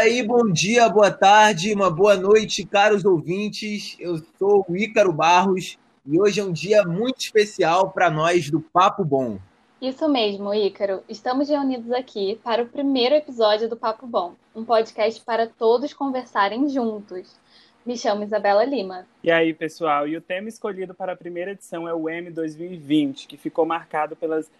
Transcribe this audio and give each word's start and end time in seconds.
aí, 0.00 0.22
bom 0.22 0.50
dia, 0.50 0.88
boa 0.88 1.10
tarde, 1.10 1.74
uma 1.74 1.90
boa 1.90 2.16
noite, 2.16 2.64
caros 2.64 3.04
ouvintes. 3.04 3.96
Eu 4.00 4.16
sou 4.38 4.64
o 4.66 4.74
Ícaro 4.74 5.12
Barros 5.12 5.78
e 6.06 6.18
hoje 6.18 6.40
é 6.40 6.44
um 6.44 6.52
dia 6.52 6.82
muito 6.84 7.20
especial 7.20 7.90
para 7.90 8.08
nós 8.10 8.50
do 8.50 8.62
Papo 8.62 9.04
Bom. 9.04 9.38
Isso 9.80 10.08
mesmo, 10.08 10.54
Ícaro. 10.54 11.02
Estamos 11.06 11.50
reunidos 11.50 11.92
aqui 11.92 12.40
para 12.42 12.62
o 12.62 12.66
primeiro 12.66 13.14
episódio 13.14 13.68
do 13.68 13.76
Papo 13.76 14.06
Bom, 14.06 14.32
um 14.56 14.64
podcast 14.64 15.22
para 15.22 15.46
todos 15.46 15.92
conversarem 15.92 16.66
juntos. 16.70 17.36
Me 17.84 17.94
chamo 17.94 18.24
Isabela 18.24 18.64
Lima. 18.64 19.06
E 19.22 19.30
aí, 19.30 19.52
pessoal? 19.52 20.08
E 20.08 20.16
o 20.16 20.22
tema 20.22 20.48
escolhido 20.48 20.94
para 20.94 21.12
a 21.12 21.16
primeira 21.16 21.50
edição 21.50 21.86
é 21.86 21.92
o 21.92 22.08
M 22.08 22.30
2020, 22.30 23.28
que 23.28 23.36
ficou 23.36 23.66
marcado 23.66 24.16
pelas 24.16 24.50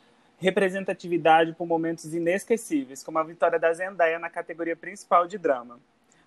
representatividade 0.41 1.53
por 1.53 1.67
momentos 1.67 2.15
inesquecíveis, 2.15 3.03
como 3.03 3.19
a 3.19 3.23
vitória 3.23 3.59
da 3.59 3.73
Zendaya 3.73 4.19
na 4.19 4.31
categoria 4.31 4.75
principal 4.75 5.27
de 5.27 5.37
drama. 5.37 5.79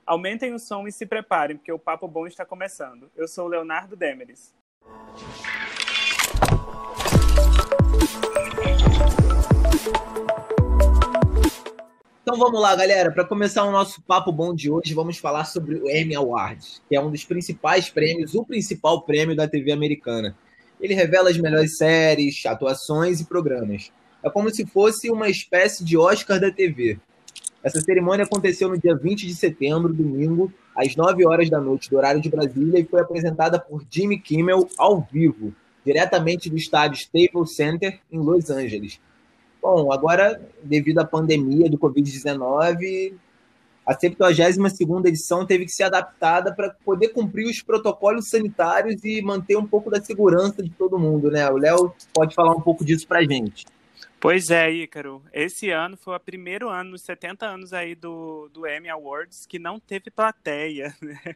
Aumentem 0.06 0.54
o 0.54 0.60
som 0.60 0.88
e 0.88 0.92
se 0.92 1.06
preparem, 1.06 1.58
porque 1.58 1.72
o 1.72 1.80
papo 1.80 2.08
bom 2.08 2.28
está 2.28 2.46
começando. 2.46 3.10
Eu 3.16 3.28
sou 3.28 3.48
Leonardo 3.48 3.96
Demeres. 3.96 4.54
Então 12.22 12.38
vamos 12.38 12.62
lá, 12.62 12.76
galera. 12.76 13.12
Para 13.12 13.26
começar 13.26 13.64
o 13.64 13.72
nosso 13.72 14.02
papo 14.04 14.32
bom 14.32 14.54
de 14.54 14.70
hoje, 14.70 14.94
vamos 14.94 15.18
falar 15.18 15.46
sobre 15.46 15.76
o 15.76 15.90
Emmy 15.90 16.16
Awards, 16.16 16.82
que 16.88 16.96
é 16.96 17.02
um 17.02 17.10
dos 17.10 17.26
principais 17.26 17.90
prêmios, 17.90 18.36
o 18.36 18.46
principal 18.46 19.02
prêmio 19.02 19.36
da 19.36 19.48
TV 19.48 19.72
americana. 19.72 20.38
Ele 20.80 20.94
revela 20.94 21.30
as 21.30 21.38
melhores 21.38 21.78
séries, 21.78 22.46
atuações 22.46 23.20
e 23.20 23.26
programas. 23.26 23.92
É 24.24 24.30
como 24.30 24.50
se 24.50 24.66
fosse 24.66 25.12
uma 25.12 25.28
espécie 25.28 25.84
de 25.84 25.98
Oscar 25.98 26.40
da 26.40 26.50
TV. 26.50 26.98
Essa 27.62 27.82
cerimônia 27.82 28.26
aconteceu 28.26 28.70
no 28.70 28.78
dia 28.80 28.96
20 28.96 29.28
de 29.28 29.36
setembro, 29.36 29.94
domingo, 29.94 30.52
às 30.76 30.96
9 30.96 31.26
horas 31.26 31.50
da 31.50 31.60
noite, 31.60 31.90
do 31.90 31.98
horário 31.98 32.22
de 32.22 32.30
Brasília, 32.30 32.80
e 32.80 32.86
foi 32.86 33.02
apresentada 33.02 33.60
por 33.60 33.84
Jimmy 33.90 34.20
Kimmel 34.20 34.68
ao 34.78 35.02
vivo, 35.12 35.54
diretamente 35.86 36.50
do 36.50 36.58
estádio 36.58 36.98
Staples 36.98 37.56
Center, 37.56 38.00
em 38.12 38.18
Los 38.18 38.50
Angeles. 38.50 39.00
Bom, 39.62 39.92
agora, 39.92 40.42
devido 40.64 41.00
à 41.00 41.06
pandemia 41.06 41.70
do 41.70 41.78
Covid-19, 41.78 43.14
a 43.86 43.94
72 43.94 44.58
edição 45.06 45.46
teve 45.46 45.66
que 45.66 45.72
ser 45.72 45.84
adaptada 45.84 46.54
para 46.54 46.74
poder 46.86 47.10
cumprir 47.10 47.50
os 47.50 47.62
protocolos 47.62 48.30
sanitários 48.30 49.04
e 49.04 49.22
manter 49.22 49.58
um 49.58 49.68
pouco 49.68 49.90
da 49.90 50.02
segurança 50.02 50.64
de 50.64 50.70
todo 50.70 50.98
mundo, 50.98 51.30
né? 51.30 51.50
O 51.50 51.58
Léo 51.58 51.94
pode 52.14 52.34
falar 52.34 52.54
um 52.54 52.62
pouco 52.62 52.86
disso 52.86 53.06
para 53.06 53.24
gente. 53.24 53.66
Pois 54.24 54.50
é, 54.50 54.72
Ícaro. 54.72 55.22
Esse 55.34 55.70
ano 55.70 55.98
foi 55.98 56.16
o 56.16 56.20
primeiro 56.20 56.70
ano 56.70 56.92
nos 56.92 57.02
70 57.02 57.46
anos 57.46 57.74
aí 57.74 57.94
do, 57.94 58.48
do 58.54 58.66
Emmy 58.66 58.88
Awards 58.88 59.46
que 59.46 59.60
não 59.60 59.82
teve 59.82 60.10
plateia. 60.10 60.96
Né? 61.04 61.36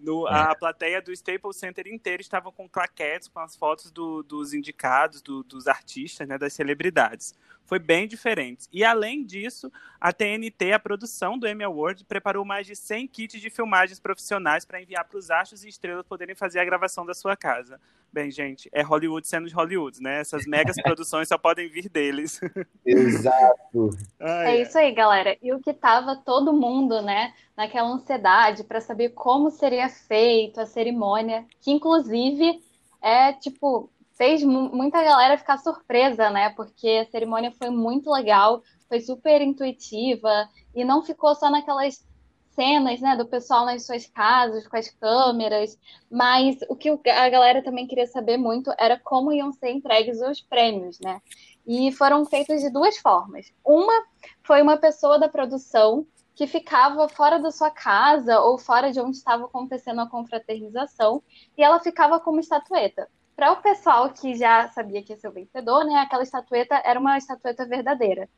No, 0.00 0.24
a 0.28 0.52
é. 0.52 0.54
plateia 0.54 1.02
do 1.02 1.10
Staples 1.10 1.56
Center 1.56 1.88
inteira 1.88 2.22
estava 2.22 2.52
com 2.52 2.68
claquetes, 2.68 3.26
com 3.26 3.40
as 3.40 3.56
fotos 3.56 3.90
do, 3.90 4.22
dos 4.22 4.54
indicados, 4.54 5.20
do, 5.20 5.42
dos 5.42 5.66
artistas, 5.66 6.28
né, 6.28 6.38
das 6.38 6.52
celebridades 6.52 7.34
foi 7.68 7.78
bem 7.78 8.08
diferente. 8.08 8.66
E 8.72 8.82
além 8.82 9.22
disso, 9.22 9.70
a 10.00 10.10
TNT, 10.10 10.72
a 10.72 10.78
produção 10.78 11.38
do 11.38 11.46
Emmy 11.46 11.64
Award, 11.64 12.02
preparou 12.06 12.42
mais 12.42 12.66
de 12.66 12.74
100 12.74 13.06
kits 13.08 13.38
de 13.38 13.50
filmagens 13.50 14.00
profissionais 14.00 14.64
para 14.64 14.80
enviar 14.80 15.04
para 15.04 15.18
os 15.18 15.30
astros 15.30 15.64
e 15.64 15.68
estrelas 15.68 16.06
poderem 16.06 16.34
fazer 16.34 16.60
a 16.60 16.64
gravação 16.64 17.04
da 17.04 17.12
sua 17.12 17.36
casa. 17.36 17.78
Bem, 18.12 18.30
gente, 18.30 18.68
é 18.72 18.82
Hollywood 18.82 19.28
sendo 19.28 19.48
de 19.48 19.54
Hollywood, 19.54 20.00
né? 20.02 20.20
Essas 20.20 20.46
megas 20.46 20.76
produções 20.82 21.28
só 21.28 21.36
podem 21.36 21.68
vir 21.68 21.88
deles. 21.88 22.40
Exato. 22.84 23.90
Ai, 24.18 24.58
é 24.58 24.62
isso 24.62 24.78
aí, 24.78 24.92
galera. 24.92 25.36
E 25.42 25.52
o 25.52 25.60
que 25.60 25.74
tava 25.74 26.16
todo 26.16 26.52
mundo, 26.52 27.02
né, 27.02 27.34
naquela 27.56 27.88
ansiedade 27.90 28.64
para 28.64 28.80
saber 28.80 29.10
como 29.10 29.50
seria 29.50 29.88
feito 29.88 30.60
a 30.60 30.66
cerimônia, 30.66 31.44
que 31.60 31.70
inclusive 31.70 32.60
é 33.02 33.32
tipo 33.34 33.90
fez 34.16 34.42
muita 34.42 35.02
galera 35.04 35.38
ficar 35.38 35.58
surpresa, 35.58 36.28
né? 36.28 36.50
Porque 36.50 37.06
a 37.06 37.10
cerimônia 37.10 37.52
foi 37.52 37.70
muito 37.70 38.10
legal, 38.10 38.64
foi 38.88 39.00
super 39.00 39.40
intuitiva 39.40 40.48
e 40.74 40.84
não 40.84 41.04
ficou 41.04 41.36
só 41.36 41.48
naquelas 41.48 42.04
cenas, 42.58 43.00
né, 43.00 43.14
do 43.14 43.24
pessoal 43.24 43.64
nas 43.64 43.86
suas 43.86 44.04
casas 44.08 44.66
com 44.66 44.76
as 44.76 44.88
câmeras, 44.88 45.78
mas 46.10 46.56
o 46.68 46.74
que 46.74 46.90
a 47.08 47.28
galera 47.28 47.62
também 47.62 47.86
queria 47.86 48.08
saber 48.08 48.36
muito 48.36 48.74
era 48.76 48.98
como 48.98 49.32
iam 49.32 49.52
ser 49.52 49.70
entregues 49.70 50.20
os 50.20 50.40
prêmios, 50.40 50.98
né? 50.98 51.22
E 51.64 51.92
foram 51.92 52.26
feitos 52.26 52.60
de 52.60 52.68
duas 52.68 52.98
formas. 52.98 53.52
Uma 53.64 53.92
foi 54.42 54.60
uma 54.60 54.76
pessoa 54.76 55.20
da 55.20 55.28
produção 55.28 56.04
que 56.34 56.48
ficava 56.48 57.08
fora 57.08 57.38
da 57.38 57.52
sua 57.52 57.70
casa 57.70 58.40
ou 58.40 58.58
fora 58.58 58.90
de 58.90 59.00
onde 59.00 59.16
estava 59.16 59.44
acontecendo 59.44 60.00
a 60.00 60.08
confraternização 60.08 61.22
e 61.56 61.62
ela 61.62 61.78
ficava 61.78 62.18
como 62.18 62.40
estatueta. 62.40 63.08
Para 63.36 63.52
o 63.52 63.62
pessoal 63.62 64.10
que 64.10 64.34
já 64.34 64.68
sabia 64.70 65.00
que 65.00 65.12
ia 65.12 65.16
ser 65.16 65.28
o 65.28 65.32
vencedor, 65.32 65.84
né, 65.84 65.94
aquela 65.94 66.24
estatueta 66.24 66.82
era 66.84 66.98
uma 66.98 67.16
estatueta 67.16 67.64
verdadeira. 67.64 68.28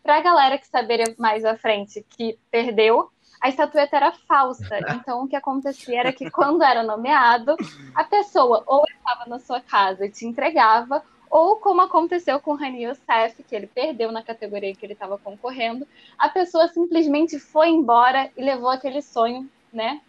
Para 0.00 0.18
a 0.18 0.20
galera 0.20 0.58
que 0.58 0.68
saberia 0.68 1.12
mais 1.18 1.44
à 1.44 1.56
frente 1.56 2.06
que 2.10 2.38
perdeu, 2.52 3.10
a 3.44 3.48
estatueta 3.50 3.96
era 3.96 4.10
falsa. 4.10 4.78
Então, 4.94 5.22
o 5.22 5.28
que 5.28 5.36
acontecia 5.36 6.00
era 6.00 6.12
que, 6.12 6.30
quando 6.30 6.62
era 6.62 6.82
nomeado, 6.82 7.56
a 7.94 8.02
pessoa 8.02 8.64
ou 8.66 8.84
estava 8.88 9.28
na 9.28 9.38
sua 9.38 9.60
casa 9.60 10.06
e 10.06 10.10
te 10.10 10.24
entregava, 10.24 11.02
ou 11.28 11.56
como 11.56 11.82
aconteceu 11.82 12.40
com 12.40 12.52
o 12.52 12.54
Rani 12.54 12.84
Youssef, 12.84 13.42
que 13.42 13.54
ele 13.54 13.66
perdeu 13.66 14.10
na 14.10 14.22
categoria 14.22 14.74
que 14.74 14.86
ele 14.86 14.94
estava 14.94 15.18
concorrendo, 15.18 15.86
a 16.18 16.30
pessoa 16.30 16.68
simplesmente 16.68 17.38
foi 17.38 17.68
embora 17.68 18.30
e 18.34 18.42
levou 18.42 18.70
aquele 18.70 19.02
sonho 19.02 19.46
né? 19.74 20.00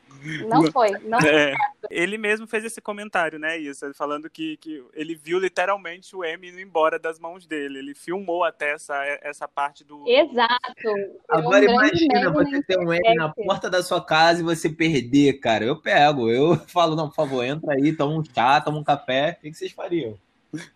Não 0.48 0.72
foi, 0.72 0.92
não 1.04 1.20
é, 1.20 1.54
Ele 1.90 2.18
mesmo 2.18 2.48
fez 2.48 2.64
esse 2.64 2.82
comentário, 2.82 3.38
né, 3.38 3.58
isso, 3.58 3.94
falando 3.94 4.30
que, 4.30 4.58
que 4.58 4.84
ele 4.94 5.14
viu 5.14 5.38
literalmente 5.40 6.16
o 6.16 6.24
M 6.24 6.50
indo 6.50 6.60
embora 6.60 6.98
das 6.98 7.20
mãos 7.20 7.46
dele. 7.46 7.80
Ele 7.80 7.94
filmou 7.94 8.44
até 8.44 8.74
essa, 8.74 8.96
essa 9.22 9.48
parte 9.48 9.84
do. 9.84 10.04
Exato. 10.08 10.90
Agora 11.30 11.66
um 11.66 11.70
imagina 11.70 12.32
você 12.32 12.64
ter 12.64 12.80
um 12.80 12.92
M 12.92 13.16
na 13.16 13.30
porta 13.30 13.70
da 13.70 13.84
sua 13.84 14.04
casa 14.04 14.42
e 14.42 14.44
você 14.44 14.70
perder, 14.70 15.34
cara. 15.40 15.66
Eu 15.66 15.80
pego, 15.80 16.30
eu 16.30 16.56
falo, 16.68 16.96
não, 16.96 17.10
por 17.10 17.16
favor, 17.16 17.44
entra 17.44 17.74
aí, 17.74 17.96
toma 17.96 18.18
um 18.18 18.24
chá, 18.24 18.62
toma 18.62 18.80
um 18.80 18.84
café. 18.84 19.38
O 19.38 19.42
que 19.42 19.54
vocês 19.54 19.72
fariam? 19.72 20.18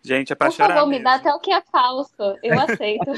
Gente, 0.02 0.32
é 0.32 0.36
pra 0.36 0.48
Por 0.48 0.54
chorar. 0.56 0.68
Por 0.68 0.74
favor, 0.74 0.90
me 0.90 1.02
dá 1.02 1.14
até 1.14 1.32
o 1.32 1.40
que 1.40 1.52
é 1.52 1.62
falso. 1.62 2.36
Eu 2.42 2.58
aceito. 2.60 3.10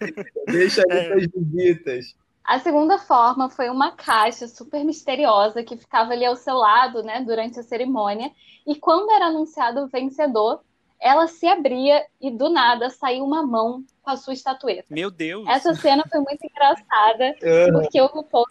Deixa 0.46 0.82
aí 0.90 0.98
é. 0.98 1.08
suas 1.08 1.26
visitas. 1.34 2.14
A 2.44 2.58
segunda 2.58 2.98
forma 2.98 3.48
foi 3.48 3.68
uma 3.68 3.92
caixa 3.92 4.48
super 4.48 4.84
misteriosa 4.84 5.62
que 5.62 5.76
ficava 5.76 6.12
ali 6.12 6.24
ao 6.24 6.36
seu 6.36 6.56
lado, 6.56 7.02
né, 7.02 7.20
durante 7.20 7.60
a 7.60 7.62
cerimônia. 7.62 8.30
E 8.66 8.74
quando 8.74 9.10
era 9.12 9.26
anunciado 9.26 9.82
o 9.82 9.86
vencedor, 9.86 10.60
ela 11.00 11.26
se 11.26 11.46
abria 11.46 12.04
e 12.20 12.30
do 12.30 12.48
nada 12.48 12.90
saiu 12.90 13.24
uma 13.24 13.42
mão 13.42 13.84
com 14.02 14.10
a 14.10 14.16
sua 14.16 14.34
estatueta. 14.34 14.86
Meu 14.90 15.10
Deus! 15.10 15.46
Essa 15.48 15.74
cena 15.74 16.04
foi 16.10 16.20
muito 16.20 16.44
engraçada, 16.44 17.34
porque 17.72 18.00
o 18.00 18.06
RuPaul 18.06 18.46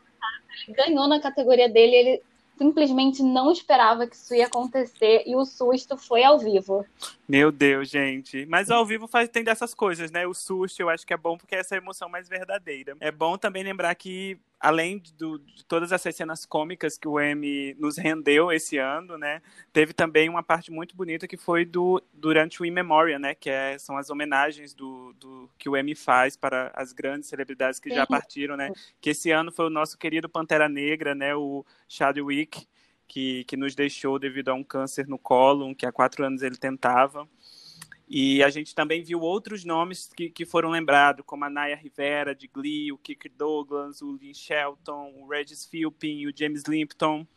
ganhou 0.70 1.08
na 1.08 1.20
categoria 1.20 1.70
dele, 1.70 1.96
ele 1.96 2.24
simplesmente 2.60 3.24
não 3.24 3.52
esperava 3.52 4.06
que 4.06 4.16
isso 4.16 4.36
ia 4.36 4.46
acontecer 4.46 5.24
e 5.26 5.36
o 5.36 5.46
susto 5.46 5.98
foi 5.98 6.24
ao 6.24 6.38
vivo. 6.38 6.86
Meu 7.28 7.52
Deus, 7.52 7.90
gente. 7.90 8.46
Mas 8.46 8.70
ao 8.70 8.86
vivo 8.86 9.08
faz, 9.08 9.30
tem 9.30 9.44
dessas 9.44 9.74
coisas, 9.74 10.12
né? 10.12 10.28
O 10.28 10.34
susto 10.34 10.82
eu 10.82 10.90
acho 10.90 11.08
que 11.08 11.14
é 11.14 11.18
bom 11.18 11.38
porque 11.38 11.56
é 11.56 11.60
essa 11.60 11.78
emoção 11.78 12.10
mais 12.10 12.28
verdadeira. 12.28 12.98
É 13.00 13.12
bom 13.12 13.38
também 13.38 13.64
lembrar 13.64 13.96
que 13.96 14.38
além 14.60 15.02
do, 15.18 15.40
de 15.40 15.66
todas 15.66 15.92
essas 15.92 16.16
cenas 16.16 16.46
cômicas 16.46 16.98
que 16.98 17.08
o 17.08 17.20
M 17.20 17.74
nos 17.80 17.98
rendeu 17.98 18.52
esse 18.52 18.78
ano, 18.78 19.18
né, 19.18 19.42
teve 19.72 19.94
também 19.94 20.28
uma 20.28 20.44
parte 20.44 20.70
muito 20.72 20.96
bonita 20.96 21.28
que 21.28 21.38
foi 21.38 21.64
do 21.64 22.04
durante 22.14 22.62
o 22.62 22.66
In 22.66 22.72
Memoriam, 22.72 23.20
né, 23.20 23.34
que 23.34 23.50
é, 23.50 23.78
são 23.78 23.98
as 23.98 24.10
homenagens 24.10 24.74
do, 24.74 25.14
do 25.14 25.50
que 25.58 25.70
o 25.70 25.78
M 25.78 25.96
faz 25.96 26.36
para 26.36 26.72
as 26.76 26.92
grandes 26.92 27.30
celebridades 27.30 27.80
que 27.80 27.90
já 27.90 28.06
partiram, 28.06 28.58
né, 28.58 28.72
que 29.00 29.12
esse 29.12 29.32
ano 29.32 29.52
foi 29.52 29.66
o 29.66 29.70
nosso 29.70 29.98
querido 29.98 30.28
Pantera 30.28 30.68
Negra, 30.68 31.16
né, 31.16 31.34
o 31.34 31.66
Chadwick, 31.88 32.68
que, 33.08 33.44
que 33.46 33.58
nos 33.58 33.74
deixou 33.74 34.20
devido 34.20 34.50
a 34.50 34.54
um 34.54 34.64
câncer 34.64 35.08
no 35.08 35.18
colo, 35.18 35.74
que 35.74 35.86
há 35.86 35.92
quatro 35.92 36.24
anos 36.24 36.44
ele 36.44 36.58
tentava. 36.58 37.28
E 38.10 38.42
a 38.42 38.50
gente 38.50 38.74
também 38.74 39.04
viu 39.04 39.22
outros 39.22 39.64
nomes 39.64 40.10
que, 40.16 40.32
que 40.32 40.44
foram 40.44 40.70
lembrados, 40.70 41.24
como 41.28 41.46
a 41.46 41.50
Naya 41.50 41.76
Rivera, 41.76 42.34
de 42.34 42.48
Glee, 42.48 42.92
o 42.92 42.98
Kirk 42.98 43.30
Douglas, 43.30 44.02
o 44.02 44.14
Lynn 44.14 44.34
Shelton, 44.34 45.14
o 45.16 45.28
Regis 45.28 45.64
Philbin, 45.64 46.26
o 46.26 46.34
James 46.36 46.64
Limpton. 46.64 47.28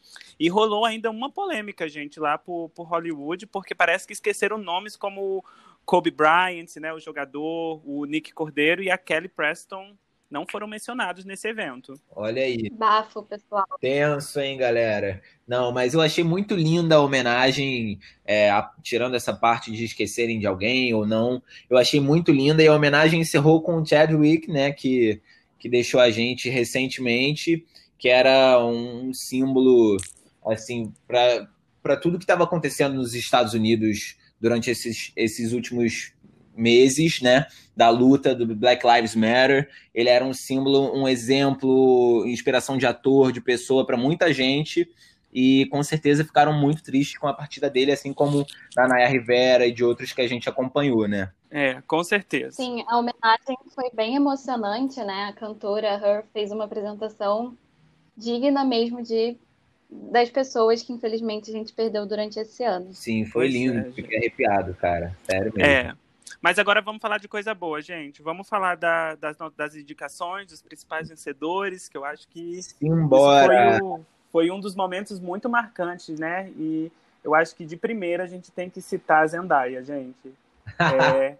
E 0.40 0.48
rolou 0.48 0.86
ainda 0.86 1.10
uma 1.10 1.30
polêmica, 1.30 1.86
gente, 1.86 2.18
lá 2.18 2.38
por, 2.38 2.70
por 2.70 2.84
Hollywood, 2.84 3.46
porque 3.48 3.74
parece 3.74 4.06
que 4.06 4.14
esqueceram 4.14 4.56
nomes 4.56 4.96
como 4.96 5.44
Kobe 5.84 6.10
Bryant, 6.10 6.76
né, 6.80 6.90
o 6.92 6.98
jogador, 6.98 7.82
o 7.84 8.06
Nick 8.06 8.32
Cordeiro 8.32 8.82
e 8.82 8.90
a 8.90 8.96
Kelly 8.96 9.28
Preston, 9.28 9.94
não 10.32 10.46
foram 10.50 10.66
mencionados 10.66 11.24
nesse 11.24 11.46
evento. 11.46 11.94
Olha 12.10 12.42
aí. 12.42 12.70
Bafo, 12.70 13.22
pessoal. 13.22 13.66
Tenso, 13.80 14.40
hein, 14.40 14.56
galera? 14.56 15.22
Não, 15.46 15.70
mas 15.70 15.94
eu 15.94 16.00
achei 16.00 16.24
muito 16.24 16.54
linda 16.54 16.96
a 16.96 17.00
homenagem, 17.00 18.00
é, 18.24 18.50
a, 18.50 18.68
tirando 18.82 19.14
essa 19.14 19.34
parte 19.34 19.70
de 19.70 19.84
esquecerem 19.84 20.40
de 20.40 20.46
alguém 20.46 20.94
ou 20.94 21.06
não. 21.06 21.42
Eu 21.68 21.76
achei 21.76 22.00
muito 22.00 22.32
linda 22.32 22.62
e 22.62 22.66
a 22.66 22.74
homenagem 22.74 23.20
encerrou 23.20 23.62
com 23.62 23.76
o 23.76 23.86
Chadwick, 23.86 24.50
né, 24.50 24.72
que, 24.72 25.20
que 25.58 25.68
deixou 25.68 26.00
a 26.00 26.10
gente 26.10 26.48
recentemente 26.48 27.64
que 28.02 28.08
era 28.08 28.58
um 28.58 29.14
símbolo 29.14 29.96
assim 30.44 30.92
para 31.06 31.96
tudo 31.96 32.18
que 32.18 32.24
estava 32.24 32.42
acontecendo 32.42 32.96
nos 32.96 33.14
Estados 33.14 33.54
Unidos 33.54 34.16
durante 34.40 34.68
esses, 34.68 35.12
esses 35.14 35.52
últimos 35.52 36.12
meses, 36.56 37.20
né, 37.20 37.46
da 37.76 37.88
luta 37.88 38.34
do 38.34 38.54
Black 38.54 38.86
Lives 38.86 39.14
Matter. 39.14 39.68
Ele 39.94 40.08
era 40.08 40.24
um 40.24 40.34
símbolo, 40.34 40.94
um 40.94 41.08
exemplo, 41.08 42.24
inspiração 42.26 42.76
de 42.76 42.86
ator, 42.86 43.32
de 43.32 43.40
pessoa 43.40 43.86
para 43.86 43.96
muita 43.96 44.32
gente. 44.32 44.88
E 45.32 45.64
com 45.66 45.82
certeza 45.82 46.24
ficaram 46.24 46.52
muito 46.52 46.82
tristes 46.82 47.18
com 47.18 47.26
a 47.26 47.32
partida 47.32 47.70
dele, 47.70 47.90
assim 47.90 48.12
como 48.12 48.46
da 48.76 48.86
Naya 48.86 49.08
Rivera 49.08 49.66
e 49.66 49.72
de 49.72 49.82
outros 49.82 50.12
que 50.12 50.20
a 50.20 50.28
gente 50.28 50.46
acompanhou, 50.46 51.08
né? 51.08 51.30
É, 51.50 51.80
com 51.86 52.04
certeza. 52.04 52.56
Sim, 52.56 52.84
a 52.86 52.98
homenagem 52.98 53.56
foi 53.74 53.90
bem 53.94 54.14
emocionante, 54.14 55.02
né? 55.02 55.28
A 55.30 55.32
cantora 55.32 55.88
Her 55.88 56.24
fez 56.34 56.52
uma 56.52 56.64
apresentação 56.64 57.56
digna 58.16 58.62
mesmo 58.64 59.02
de 59.02 59.36
das 59.90 60.30
pessoas 60.30 60.82
que 60.82 60.92
infelizmente 60.92 61.50
a 61.50 61.52
gente 61.52 61.72
perdeu 61.72 62.06
durante 62.06 62.38
esse 62.38 62.64
ano. 62.64 62.94
Sim, 62.94 63.26
foi 63.26 63.44
pois 63.44 63.54
lindo, 63.54 63.78
é, 63.78 63.92
fiquei 63.92 64.18
arrepiado, 64.18 64.74
cara. 64.74 65.16
Sério 65.24 65.52
mesmo. 65.54 65.70
É. 65.70 65.94
Mas 66.40 66.58
agora 66.58 66.80
vamos 66.80 67.00
falar 67.00 67.18
de 67.18 67.28
coisa 67.28 67.54
boa, 67.54 67.80
gente. 67.80 68.22
Vamos 68.22 68.48
falar 68.48 68.76
da, 68.76 69.14
das, 69.14 69.36
das 69.56 69.74
indicações, 69.74 70.48
dos 70.48 70.62
principais 70.62 71.08
vencedores, 71.08 71.88
que 71.88 71.96
eu 71.96 72.04
acho 72.04 72.28
que 72.28 72.62
Simbora. 72.62 73.78
Foi, 73.78 73.82
o, 73.82 74.00
foi 74.30 74.50
um 74.50 74.60
dos 74.60 74.74
momentos 74.74 75.20
muito 75.20 75.48
marcantes, 75.48 76.18
né? 76.18 76.50
E 76.56 76.90
eu 77.22 77.34
acho 77.34 77.54
que 77.54 77.64
de 77.64 77.76
primeira 77.76 78.24
a 78.24 78.26
gente 78.26 78.50
tem 78.50 78.70
que 78.70 78.80
citar 78.80 79.22
a 79.22 79.26
Zendaya, 79.26 79.82
gente. 79.82 80.32
É, 80.78 81.36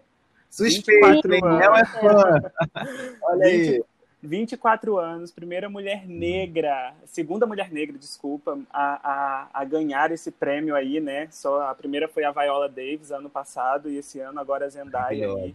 Suspeito, 0.53 1.27
Não 1.27 1.75
é 1.75 1.83
fã. 1.85 2.51
Olha 3.23 3.45
20, 3.45 3.69
aí. 3.69 3.83
24 4.23 4.97
anos, 4.97 5.31
primeira 5.31 5.69
mulher 5.69 6.07
negra, 6.07 6.93
segunda 7.05 7.45
mulher 7.45 7.69
negra, 7.71 7.97
desculpa, 7.97 8.57
a, 8.71 8.99
a, 9.03 9.47
a, 9.53 9.65
ganhar 9.65 10.11
esse 10.11 10.31
prêmio 10.31 10.75
aí, 10.75 11.01
né? 11.01 11.27
Só 11.29 11.63
a 11.63 11.75
primeira 11.75 12.07
foi 12.07 12.23
a 12.23 12.31
Viola 12.31 12.69
Davis 12.69 13.11
ano 13.11 13.29
passado 13.29 13.89
e 13.89 13.97
esse 13.97 14.21
ano 14.21 14.39
agora 14.39 14.65
a 14.65 14.69
Zendaya 14.69 15.27
aí. 15.35 15.53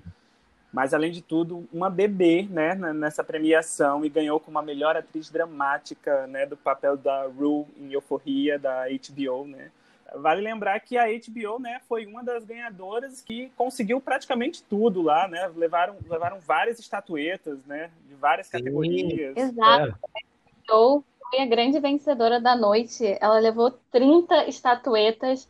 Mas 0.70 0.92
além 0.92 1.10
de 1.10 1.22
tudo, 1.22 1.66
uma 1.72 1.88
bebê, 1.88 2.46
né, 2.50 2.74
nessa 2.74 3.24
premiação 3.24 4.04
e 4.04 4.08
ganhou 4.10 4.38
como 4.38 4.58
a 4.58 4.62
melhor 4.62 4.98
atriz 4.98 5.30
dramática, 5.30 6.26
né, 6.26 6.44
do 6.44 6.58
papel 6.58 6.94
da 6.94 7.22
Rue 7.22 7.64
em 7.80 7.92
Euforia 7.94 8.58
da 8.58 8.84
HBO, 8.86 9.46
né? 9.46 9.70
Vale 10.14 10.40
lembrar 10.40 10.80
que 10.80 10.96
a 10.96 11.04
HBO, 11.06 11.58
né, 11.60 11.80
foi 11.88 12.06
uma 12.06 12.24
das 12.24 12.44
ganhadoras 12.44 13.20
que 13.20 13.52
conseguiu 13.56 14.00
praticamente 14.00 14.62
tudo 14.62 15.02
lá, 15.02 15.28
né? 15.28 15.50
Levaram, 15.54 15.96
levaram 16.08 16.40
várias 16.40 16.78
estatuetas, 16.78 17.64
né, 17.66 17.90
de 18.08 18.14
várias 18.14 18.46
Sim. 18.46 18.58
categorias. 18.58 19.36
Exato. 19.36 19.88
É. 19.88 19.90
A 19.90 20.72
HBO 20.72 21.04
foi 21.30 21.40
a 21.40 21.46
grande 21.46 21.78
vencedora 21.78 22.40
da 22.40 22.56
noite. 22.56 23.16
Ela 23.20 23.38
levou 23.38 23.70
30 23.90 24.46
estatuetas. 24.48 25.48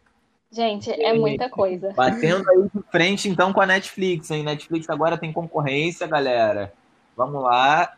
Gente, 0.50 0.90
é 0.90 1.12
muita 1.12 1.49
coisa. 1.49 1.93
Batendo 1.93 2.49
aí 2.50 2.70
de 2.75 2.82
frente, 2.90 3.28
então, 3.28 3.52
com 3.52 3.60
a 3.60 3.66
Netflix, 3.66 4.31
hein? 4.31 4.43
Netflix 4.43 4.88
agora 4.88 5.19
tem 5.19 5.32
concorrência, 5.32 6.06
galera. 6.06 6.72
Vamos 7.16 7.43
lá. 7.43 7.96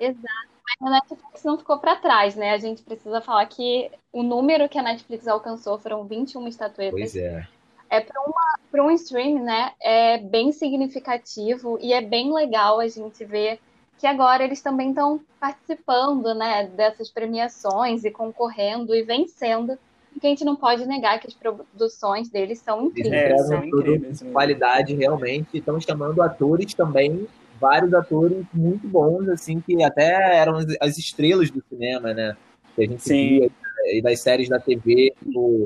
Exato. 0.00 0.53
A 0.80 0.90
Netflix 0.90 1.44
não 1.44 1.58
ficou 1.58 1.78
para 1.78 1.96
trás, 1.96 2.34
né? 2.34 2.50
A 2.52 2.58
gente 2.58 2.82
precisa 2.82 3.20
falar 3.20 3.46
que 3.46 3.90
o 4.12 4.22
número 4.22 4.68
que 4.68 4.78
a 4.78 4.82
Netflix 4.82 5.26
alcançou 5.28 5.78
foram 5.78 6.04
21 6.04 6.48
estatuetas. 6.48 6.92
Pois 6.92 7.16
é. 7.16 7.46
É 7.90 8.00
para 8.00 8.84
um 8.84 8.90
stream, 8.90 9.44
né? 9.44 9.72
É 9.80 10.18
bem 10.18 10.50
significativo 10.50 11.78
e 11.80 11.92
é 11.92 12.00
bem 12.00 12.32
legal 12.32 12.80
a 12.80 12.88
gente 12.88 13.24
ver 13.24 13.60
que 13.98 14.06
agora 14.06 14.42
eles 14.42 14.60
também 14.60 14.88
estão 14.88 15.20
participando, 15.38 16.34
né, 16.34 16.66
dessas 16.66 17.08
premiações 17.08 18.04
e 18.04 18.10
concorrendo 18.10 18.94
e 18.94 19.02
vencendo. 19.02 19.78
Que 20.20 20.26
a 20.26 20.30
gente 20.30 20.44
não 20.44 20.54
pode 20.54 20.86
negar 20.86 21.18
que 21.18 21.26
as 21.26 21.34
produções 21.34 22.28
deles 22.28 22.58
são 22.60 22.86
incríveis. 22.86 23.12
É, 23.12 23.38
são 23.38 23.64
incríveis. 23.64 24.22
Qualidade 24.32 24.94
realmente. 24.94 25.58
Estão 25.58 25.80
chamando 25.80 26.22
atores 26.22 26.72
também 26.74 27.26
vários 27.64 27.94
atores 27.94 28.44
muito 28.52 28.86
bons, 28.86 29.26
assim, 29.30 29.58
que 29.58 29.82
até 29.82 30.36
eram 30.36 30.58
as 30.78 30.98
estrelas 30.98 31.50
do 31.50 31.64
cinema, 31.66 32.12
né? 32.12 32.36
Que 32.76 32.84
a 32.84 32.86
gente 32.86 33.02
Sim. 33.02 33.38
via 33.38 33.50
e 33.86 34.02
das 34.02 34.20
séries 34.20 34.50
da 34.50 34.60
TV, 34.60 35.14
tipo, 35.18 35.64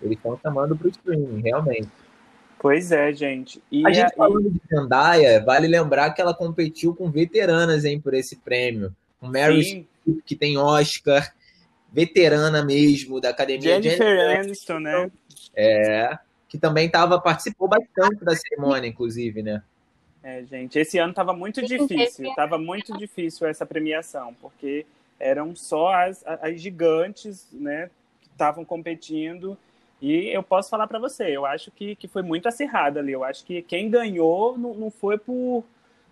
eles 0.00 0.16
estão 0.16 0.38
chamando 0.42 0.74
para 0.74 0.86
o 0.86 0.90
streaming, 0.90 1.42
realmente. 1.42 1.88
Pois 2.58 2.90
é, 2.90 3.12
gente. 3.12 3.62
E 3.70 3.86
a 3.86 3.92
gente 3.92 4.14
falando 4.14 4.50
de 4.50 4.60
Zendaya, 4.66 5.42
vale 5.44 5.66
lembrar 5.66 6.10
que 6.10 6.22
ela 6.22 6.34
competiu 6.34 6.94
com 6.94 7.10
veteranas, 7.10 7.84
hein, 7.84 8.00
por 8.00 8.14
esse 8.14 8.36
prêmio. 8.36 8.94
Com 9.18 9.26
Mary 9.26 9.62
Streep, 9.62 10.22
que 10.24 10.36
tem 10.36 10.56
Oscar, 10.56 11.34
veterana 11.92 12.64
mesmo 12.64 13.20
da 13.20 13.28
academia. 13.28 13.82
Jennifer, 13.82 14.06
Jennifer 14.06 14.40
Aniston, 14.40 14.78
né? 14.78 15.10
É, 15.54 16.18
que 16.48 16.58
também 16.58 16.88
tava, 16.88 17.20
participou 17.20 17.68
bastante 17.68 18.24
da 18.24 18.34
cerimônia, 18.34 18.88
inclusive, 18.88 19.42
né? 19.42 19.62
É, 20.22 20.44
gente, 20.44 20.78
esse 20.78 20.98
ano 20.98 21.10
estava 21.10 21.32
muito 21.32 21.64
difícil, 21.64 22.28
estava 22.28 22.58
muito 22.58 22.96
difícil 22.96 23.46
essa 23.46 23.64
premiação, 23.64 24.34
porque 24.40 24.84
eram 25.18 25.56
só 25.56 25.94
as, 25.94 26.22
as 26.26 26.60
gigantes, 26.60 27.46
né, 27.52 27.90
que 28.20 28.28
estavam 28.28 28.64
competindo. 28.64 29.56
E 30.00 30.28
eu 30.28 30.42
posso 30.42 30.70
falar 30.70 30.86
para 30.86 30.98
você, 30.98 31.24
eu 31.24 31.44
acho 31.44 31.70
que, 31.70 31.94
que 31.94 32.08
foi 32.08 32.22
muito 32.22 32.48
acirrado 32.48 32.98
ali. 32.98 33.12
Eu 33.12 33.22
acho 33.22 33.44
que 33.44 33.62
quem 33.62 33.90
ganhou 33.90 34.56
não, 34.56 34.74
não 34.74 34.90
foi 34.90 35.18
por, 35.18 35.64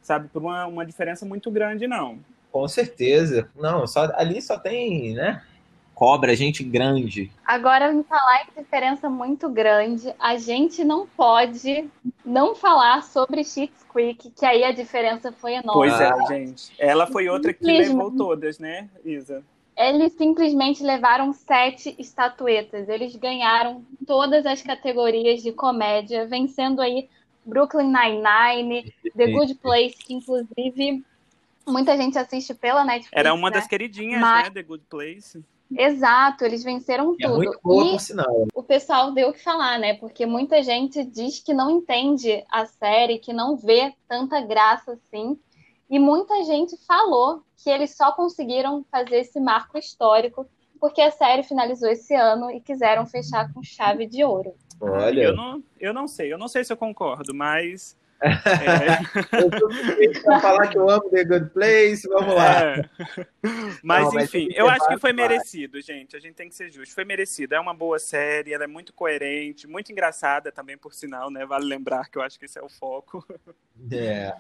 sabe, 0.03 0.29
por 0.29 0.43
uma, 0.43 0.67
uma 0.67 0.87
diferença 0.87 1.25
muito 1.25 1.51
grande, 1.51 1.87
não. 1.87 2.19
Com 2.53 2.69
certeza. 2.69 3.49
Não, 3.57 3.87
só 3.87 4.11
ali 4.15 4.41
só 4.43 4.59
tem, 4.59 5.15
né? 5.15 5.43
Cobra, 5.99 6.37
gente 6.37 6.63
grande. 6.63 7.29
Agora, 7.45 7.93
me 7.93 8.05
falar 8.05 8.45
em 8.45 8.63
diferença 8.63 9.11
muito 9.11 9.49
grande, 9.49 10.15
a 10.17 10.37
gente 10.37 10.85
não 10.85 11.09
pode 11.09 11.91
não 12.25 12.55
falar 12.55 13.03
sobre 13.03 13.43
Schitt's 13.43 13.83
Creek, 13.93 14.31
que 14.31 14.47
aí 14.47 14.63
a 14.63 14.71
diferença 14.71 15.33
foi 15.33 15.55
enorme. 15.55 15.91
Pois 15.91 16.01
é, 16.01 16.27
gente. 16.29 16.73
Ela 16.79 17.09
foi 17.09 17.29
outra 17.29 17.53
que 17.53 17.65
levou 17.65 18.13
todas, 18.13 18.61
né, 18.61 18.89
Isa? 19.05 19.43
Eles 19.77 20.13
simplesmente 20.13 20.85
levaram 20.85 21.33
sete 21.33 21.97
estatuetas. 21.99 22.89
Eles 22.89 23.17
ganharam 23.17 23.85
todas 24.07 24.47
as 24.47 24.63
categorias 24.63 25.43
de 25.43 25.51
comédia, 25.51 26.29
vencendo 26.29 26.81
aí 26.81 27.09
Brooklyn 27.45 27.93
Nine-Nine, 27.93 28.95
The 29.17 29.33
Good 29.33 29.57
Place, 29.57 29.97
que 29.97 30.15
inclusive 30.15 31.05
muita 31.67 31.97
gente 31.97 32.17
assiste 32.17 32.55
pela 32.55 32.85
Netflix. 32.85 33.13
Era 33.13 33.35
uma 33.35 33.51
né? 33.51 33.57
das 33.57 33.67
queridinhas, 33.67 34.21
Mas... 34.21 34.45
né? 34.45 34.51
The 34.51 34.63
Good 34.63 34.85
Place. 34.89 35.43
Exato, 35.71 36.45
eles 36.45 36.65
venceram 36.65 37.15
é 37.19 37.27
tudo. 37.27 37.37
Muito 37.37 37.61
boa, 37.63 37.87
e 37.87 37.91
por 37.91 38.01
sinal. 38.01 38.47
o 38.55 38.63
pessoal 38.63 39.13
deu 39.13 39.29
o 39.29 39.33
que 39.33 39.43
falar, 39.43 39.79
né? 39.79 39.95
Porque 39.95 40.25
muita 40.25 40.63
gente 40.63 41.05
diz 41.05 41.41
que 41.41 41.53
não 41.53 41.71
entende 41.71 42.45
a 42.51 42.65
série, 42.65 43.19
que 43.19 43.33
não 43.33 43.57
vê 43.57 43.93
tanta 44.09 44.41
graça 44.41 44.93
assim. 44.93 45.39
E 45.91 45.99
muita 45.99 46.43
gente 46.45 46.77
falou 46.87 47.43
que 47.57 47.69
eles 47.71 47.97
só 47.97 48.13
conseguiram 48.13 48.85
fazer 48.91 49.17
esse 49.17 49.41
marco 49.41 49.79
histórico 49.79 50.47
porque 50.81 51.01
a 51.01 51.11
série 51.11 51.43
finalizou 51.43 51.89
esse 51.89 52.15
ano 52.15 52.51
e 52.51 52.61
quiseram 52.61 53.05
fechar 53.05 53.53
com 53.53 53.63
chave 53.63 54.07
de 54.07 54.25
ouro. 54.25 54.55
Olha. 54.81 55.23
Eu 55.23 55.37
não, 55.37 55.63
eu 55.79 55.93
não 55.93 56.07
sei, 56.07 56.33
eu 56.33 56.39
não 56.39 56.49
sei 56.49 56.65
se 56.65 56.73
eu 56.73 56.77
concordo, 56.77 57.35
mas 57.35 57.97
é. 58.21 59.43
eu 59.43 59.51
tô 60.23 60.41
falar 60.41 60.67
que 60.69 60.77
eu 60.77 60.89
amo 60.89 61.09
The 61.11 61.25
Good 61.25 61.51
Place, 61.51 62.09
vamos 62.09 62.35
lá. 62.35 62.61
É. 62.61 62.91
Mas, 63.83 64.13
Não, 64.13 64.21
enfim, 64.21 64.49
eu 64.55 64.69
acho 64.69 64.89
que 64.89 64.99
foi 64.99 65.13
merecido, 65.13 65.81
gente. 65.81 66.17
A 66.17 66.21
gente 66.21 66.35
tem 66.35 66.49
que 66.49 66.55
ser 66.55 66.71
justo. 66.71 66.95
Foi 66.95 67.05
merecido. 67.05 67.55
É 67.55 67.61
uma 67.61 67.75
boa 67.75 67.99
série, 67.99 68.53
ela 68.53 68.65
é 68.65 68.67
muito 68.67 68.93
coerente, 68.93 69.67
muito 69.67 69.93
engraçada 69.93 70.51
também, 70.51 70.77
por 70.77 70.93
sinal, 70.93 71.31
né? 71.31 71.47
Vale 71.47 71.65
lembrar 71.65 72.09
que 72.11 72.19
eu 72.19 72.23
acho 72.23 72.39
que 72.39 72.47
esse 72.47 72.59
é 72.59 72.63
o 72.63 72.69
foco. 72.69 73.25
É. 73.93 74.35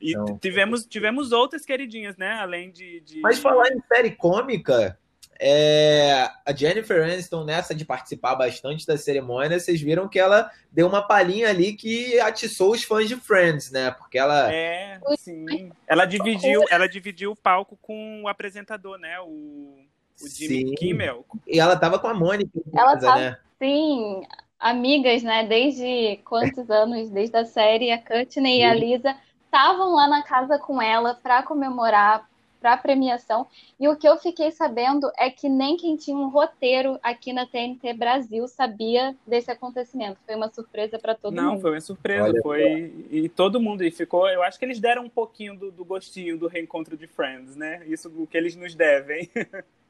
E 0.00 0.12
tivemos, 0.40 0.84
tivemos 0.84 1.30
outras 1.30 1.64
queridinhas, 1.64 2.16
né? 2.16 2.32
Além 2.40 2.70
de, 2.70 3.00
de. 3.00 3.20
Mas 3.20 3.38
falar 3.38 3.68
em 3.68 3.80
série 3.86 4.10
cômica, 4.10 4.98
é, 5.44 6.30
a 6.46 6.54
Jennifer 6.54 7.02
Aniston, 7.02 7.42
nessa 7.42 7.74
de 7.74 7.84
participar 7.84 8.36
bastante 8.36 8.86
da 8.86 8.96
cerimônia, 8.96 9.58
vocês 9.58 9.80
viram 9.80 10.08
que 10.08 10.20
ela 10.20 10.48
deu 10.70 10.86
uma 10.86 11.02
palhinha 11.02 11.48
ali 11.48 11.72
que 11.72 12.20
atiçou 12.20 12.70
os 12.70 12.84
fãs 12.84 13.08
de 13.08 13.16
Friends, 13.16 13.72
né? 13.72 13.90
Porque 13.90 14.16
ela. 14.16 14.54
É, 14.54 15.00
sim. 15.18 15.72
Ela 15.88 16.04
dividiu, 16.04 16.62
ela 16.70 16.86
dividiu 16.88 17.32
o 17.32 17.36
palco 17.36 17.76
com 17.82 18.22
o 18.22 18.28
apresentador, 18.28 18.98
né? 18.98 19.18
O, 19.20 19.80
o 20.22 20.28
Jimmy 20.28 20.68
sim. 20.68 20.74
Kimmel. 20.76 21.26
E 21.44 21.58
ela 21.58 21.74
tava 21.74 21.98
com 21.98 22.06
a 22.06 22.14
Mônica. 22.14 22.60
Ela 22.72 22.92
casa, 22.94 23.06
tá, 23.08 23.16
né? 23.16 23.36
sim, 23.58 24.22
amigas, 24.60 25.24
né? 25.24 25.44
Desde 25.44 26.20
quantos 26.24 26.70
anos? 26.70 27.10
Desde 27.10 27.36
a 27.36 27.44
série, 27.44 27.90
a 27.90 27.98
Courtney 28.00 28.60
e 28.60 28.64
a 28.64 28.72
Lisa 28.72 29.16
estavam 29.44 29.92
lá 29.92 30.06
na 30.06 30.22
casa 30.22 30.56
com 30.56 30.80
ela 30.80 31.14
para 31.20 31.42
comemorar 31.42 32.30
para 32.62 32.74
a 32.74 32.76
premiação. 32.76 33.48
E 33.78 33.88
o 33.88 33.96
que 33.96 34.08
eu 34.08 34.16
fiquei 34.16 34.52
sabendo 34.52 35.10
é 35.18 35.28
que 35.28 35.48
nem 35.48 35.76
quem 35.76 35.96
tinha 35.96 36.16
um 36.16 36.28
roteiro 36.28 36.96
aqui 37.02 37.32
na 37.32 37.44
TNT 37.44 37.92
Brasil 37.94 38.46
sabia 38.46 39.16
desse 39.26 39.50
acontecimento. 39.50 40.18
Foi 40.24 40.36
uma 40.36 40.48
surpresa 40.48 40.96
para 40.96 41.16
todo 41.16 41.34
Não, 41.34 41.42
mundo. 41.42 41.54
Não, 41.54 41.60
foi 41.60 41.70
uma 41.72 41.80
surpresa. 41.80 42.28
Olha, 42.28 42.40
foi 42.40 42.94
e 43.10 43.28
todo 43.28 43.60
mundo 43.60 43.82
e 43.82 43.90
ficou. 43.90 44.28
Eu 44.28 44.44
acho 44.44 44.60
que 44.60 44.64
eles 44.64 44.78
deram 44.78 45.04
um 45.04 45.08
pouquinho 45.08 45.56
do, 45.56 45.72
do 45.72 45.84
gostinho 45.84 46.38
do 46.38 46.46
reencontro 46.46 46.96
de 46.96 47.08
Friends, 47.08 47.56
né? 47.56 47.82
Isso 47.86 48.08
o 48.16 48.26
que 48.26 48.36
eles 48.36 48.54
nos 48.54 48.76
devem. 48.76 49.28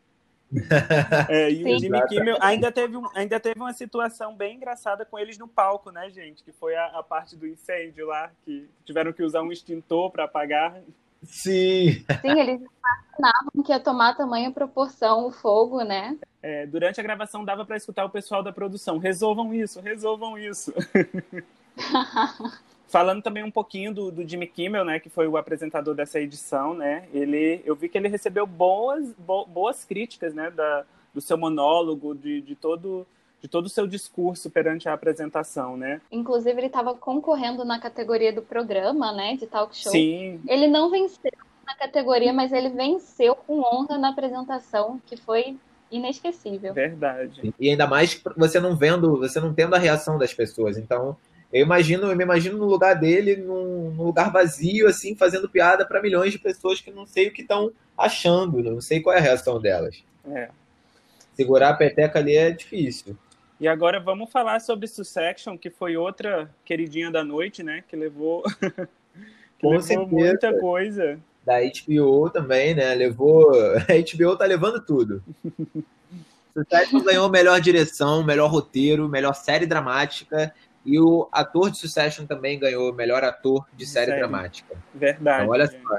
É, 1.31 1.49
e 1.49 1.63
Sim. 1.63 1.75
o 1.75 1.79
Jimmy 1.79 2.07
Kimmel 2.09 2.37
ainda 2.39 2.71
teve, 2.71 2.95
um, 2.95 3.09
ainda 3.15 3.41
teve 3.41 3.59
uma 3.59 3.73
situação 3.73 4.37
bem 4.37 4.57
engraçada 4.57 5.03
com 5.05 5.19
eles 5.19 5.39
no 5.39 5.49
palco, 5.49 5.91
né, 5.91 6.11
gente? 6.11 6.45
Que 6.45 6.53
foi 6.53 6.75
a, 6.77 6.87
a 6.89 7.03
parte 7.03 7.35
do 7.35 7.47
incêndio 7.47 8.07
lá, 8.07 8.31
que 8.45 8.69
tiveram 8.85 9.15
que 9.15 9.23
usar 9.23 9.41
um 9.41 9.51
extintor 9.51 10.11
para 10.11 10.25
apagar. 10.25 10.83
Sim. 11.23 12.05
Sim, 12.21 12.39
eles 12.39 12.61
imaginavam 12.61 13.65
que 13.65 13.73
ia 13.73 13.81
tomar 13.81 14.17
tamanha 14.17 14.51
proporção 14.51 15.27
o 15.27 15.31
fogo, 15.31 15.83
né? 15.83 16.17
É, 16.43 16.67
durante 16.67 16.99
a 16.99 17.03
gravação 17.03 17.45
dava 17.45 17.65
para 17.65 17.77
escutar 17.77 18.05
o 18.05 18.11
pessoal 18.11 18.43
da 18.43 18.53
produção. 18.53 18.99
Resolvam 18.99 19.55
isso, 19.55 19.81
resolvam 19.81 20.37
isso. 20.37 20.73
Falando 22.89 23.23
também 23.23 23.43
um 23.43 23.51
pouquinho 23.51 23.95
do, 23.95 24.11
do, 24.11 24.29
Jimmy 24.29 24.47
Kimmel, 24.47 24.85
né, 24.85 25.01
que 25.01 25.09
foi 25.09 25.27
o 25.27 25.39
apresentador 25.39 25.95
dessa 25.95 26.21
edição, 26.21 26.75
né, 26.75 27.09
ele, 27.11 27.63
eu 27.65 27.75
vi 27.75 27.89
que 27.89 27.97
ele 27.97 28.07
recebeu 28.07 28.47
boas, 28.47 29.15
bo, 29.17 29.47
boas 29.47 29.83
críticas, 29.83 30.35
né, 30.35 30.51
da, 30.51 30.85
do 31.15 31.19
seu 31.19 31.39
monólogo, 31.39 32.15
de, 32.15 32.43
de 32.43 32.55
todo 32.55 33.07
de 33.43 33.49
todo 33.49 33.67
o 33.67 33.69
seu 33.69 33.89
discurso 33.89 34.49
perante 34.49 34.89
a 34.89 34.93
apresentação, 34.93 35.77
né? 35.77 36.01
Inclusive 36.13 36.59
ele 36.59 36.69
estava 36.69 36.95
concorrendo 36.95 37.65
na 37.65 37.81
categoria 37.81 38.33
do 38.33 38.41
programa, 38.41 39.13
né, 39.13 39.37
de 39.37 39.49
talk 39.49 39.77
show. 39.77 39.91
Sim. 39.91 40.41
Ele 40.47 40.69
não 40.69 40.89
venceu 40.89 41.33
na 41.67 41.75
categoria, 41.75 42.33
mas 42.33 42.53
ele 42.53 42.69
venceu 42.69 43.35
com 43.35 43.61
honra 43.61 43.99
na 43.99 44.11
apresentação, 44.11 45.01
que 45.07 45.17
foi 45.17 45.57
inesquecível. 45.91 46.73
Verdade. 46.73 47.53
E 47.59 47.69
ainda 47.69 47.87
mais 47.87 48.21
você 48.37 48.61
não 48.61 48.77
vendo, 48.77 49.19
você 49.19 49.41
não 49.41 49.53
tendo 49.53 49.75
a 49.75 49.79
reação 49.79 50.17
das 50.17 50.33
pessoas. 50.33 50.79
Então, 50.79 51.17
eu 51.53 51.63
imagino, 51.63 52.07
eu 52.07 52.17
me 52.17 52.23
imagino 52.23 52.57
no 52.57 52.67
lugar 52.67 52.95
dele, 52.95 53.37
num, 53.37 53.91
num 53.91 54.05
lugar 54.05 54.31
vazio, 54.31 54.87
assim, 54.89 55.17
fazendo 55.17 55.49
piada 55.49 55.85
para 55.85 56.01
milhões 56.01 56.33
de 56.33 56.39
pessoas 56.39 56.81
que 56.81 56.93
não 56.93 57.07
sei 57.07 57.29
o 57.29 57.33
que 57.33 57.43
estão 57.43 57.73
achando, 57.99 58.63
não 58.63 58.81
sei 58.81 59.01
qual 59.01 59.15
é 59.15 59.19
a 59.19 59.23
reação 59.23 59.61
delas. 59.61 60.03
É. 60.31 60.49
Segurar 61.35 61.71
a 61.71 61.75
peteca 61.75 62.21
ali 62.21 62.37
é 62.37 62.51
difícil. 62.51 63.17
E 63.63 63.69
agora 63.69 64.01
vamos 64.01 64.29
falar 64.29 64.61
sobre 64.61 64.89
Succession, 64.89 65.57
que 65.57 65.71
foi 65.71 65.97
outra 65.97 66.51
queridinha 66.65 67.13
da 67.13 67.23
noite, 67.23 67.63
né? 67.63 67.85
Que 67.87 67.95
levou, 67.95 68.43
que 69.57 69.65
levou 69.65 69.81
certeza. 69.81 70.11
muita 70.11 70.59
coisa. 70.59 71.17
Da 71.47 71.59
HBO 71.61 72.29
também, 72.29 72.75
né? 72.75 72.93
Levou. 72.93 73.53
A 73.89 74.17
HBO 74.17 74.37
tá 74.37 74.47
levando 74.47 74.85
tudo. 74.85 75.23
Succession 76.53 77.05
ganhou 77.05 77.31
melhor 77.31 77.61
direção, 77.61 78.25
melhor 78.25 78.51
roteiro, 78.51 79.09
melhor 79.09 79.33
série 79.33 79.65
dramática 79.65 80.53
e 80.85 80.99
o 80.99 81.29
ator 81.31 81.71
de 81.71 81.79
Succession 81.79 82.27
também 82.27 82.59
ganhou 82.59 82.93
melhor 82.93 83.23
ator 83.23 83.65
de 83.75 83.87
série, 83.87 84.11
dramática. 84.17 84.75
Verdade. 84.93 85.45
Então, 85.45 85.53
olha 85.53 85.69
só. 85.69 85.99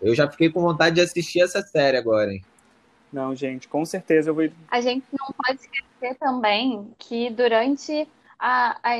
Eu 0.00 0.14
já 0.14 0.30
fiquei 0.30 0.48
com 0.48 0.60
vontade 0.60 0.94
de 0.94 1.00
assistir 1.00 1.40
essa 1.40 1.60
série 1.60 1.96
agora, 1.96 2.32
hein? 2.32 2.44
Não, 3.12 3.34
gente, 3.34 3.68
com 3.68 3.84
certeza 3.84 4.30
eu 4.30 4.34
vou. 4.34 4.48
A 4.70 4.80
gente 4.80 5.04
não 5.18 5.28
pode 5.32 5.60
esquecer 5.60 6.14
também 6.16 6.94
que 6.98 7.30
durante 7.30 8.06
a, 8.38 8.78
a, 8.82 8.94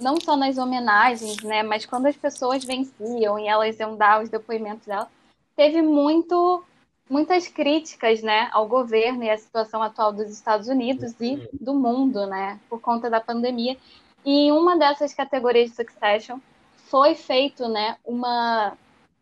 não 0.00 0.20
só 0.20 0.36
nas 0.36 0.58
homenagens, 0.58 1.42
né, 1.42 1.62
mas 1.62 1.86
quando 1.86 2.06
as 2.06 2.16
pessoas 2.16 2.64
venciam 2.64 3.38
e 3.38 3.46
elas 3.46 3.78
iam 3.78 3.96
dar 3.96 4.22
os 4.22 4.28
depoimentos 4.28 4.86
dela, 4.86 5.08
teve 5.54 5.80
muito 5.82 6.64
muitas 7.08 7.46
críticas, 7.46 8.20
né, 8.20 8.48
ao 8.52 8.66
governo 8.66 9.22
e 9.22 9.30
à 9.30 9.38
situação 9.38 9.80
atual 9.80 10.12
dos 10.12 10.28
Estados 10.28 10.66
Unidos 10.66 11.14
e 11.20 11.48
do 11.52 11.72
mundo, 11.72 12.26
né, 12.26 12.58
por 12.68 12.80
conta 12.80 13.08
da 13.08 13.20
pandemia. 13.20 13.76
E 14.24 14.48
em 14.48 14.52
uma 14.52 14.76
dessas 14.76 15.14
categorias 15.14 15.70
de 15.70 15.76
Succession 15.76 16.38
foi 16.88 17.14
feito, 17.14 17.68
né, 17.68 17.96
uma 18.04 18.76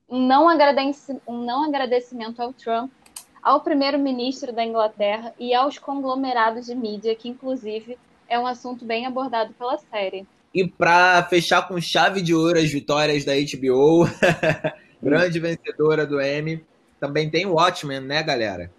um 0.09 0.27
não, 0.27 0.49
agradecimento, 0.49 1.23
um 1.27 1.45
não 1.45 1.65
agradecimento 1.65 2.41
ao 2.41 2.53
Trump, 2.53 2.91
ao 3.45 3.61
primeiro-ministro 3.61 4.53
da 4.53 4.65
Inglaterra 4.65 5.35
e 5.39 5.53
aos 5.53 5.79
conglomerados 5.79 6.65
de 6.65 6.75
mídia, 6.75 7.15
que 7.15 7.29
inclusive 7.29 7.99
é 8.27 8.39
um 8.39 8.47
assunto 8.47 8.87
bem 8.87 9.05
abordado 9.05 9.53
pela 9.53 9.77
série. 9.77 10.27
E 10.55 10.67
para 10.67 11.23
fechar 11.25 11.69
com 11.69 11.79
chave 11.79 12.23
de 12.23 12.35
ouro 12.35 12.59
as 12.59 12.71
vitórias 12.71 13.25
da 13.25 13.33
HBO, 13.35 14.09
grande 15.03 15.39
vencedora 15.39 16.07
do 16.07 16.23
Emmy, 16.23 16.65
também 16.99 17.29
tem 17.29 17.45
Watchmen, 17.45 18.01
né, 18.01 18.23
galera? 18.23 18.71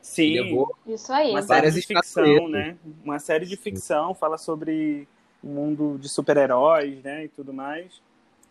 Sim. 0.00 0.40
Levou 0.40 0.74
Isso 0.86 1.12
aí. 1.12 1.32
Uma 1.32 1.42
série 1.42 1.70
de 1.70 1.82
ficção, 1.82 2.48
né? 2.48 2.76
Uma 3.04 3.18
série 3.18 3.44
de 3.46 3.56
ficção, 3.56 4.14
fala 4.14 4.38
sobre 4.38 5.06
o 5.42 5.48
mundo 5.48 5.98
de 6.00 6.08
super-heróis, 6.08 7.02
né, 7.02 7.24
e 7.24 7.28
tudo 7.28 7.52
mais. 7.52 8.00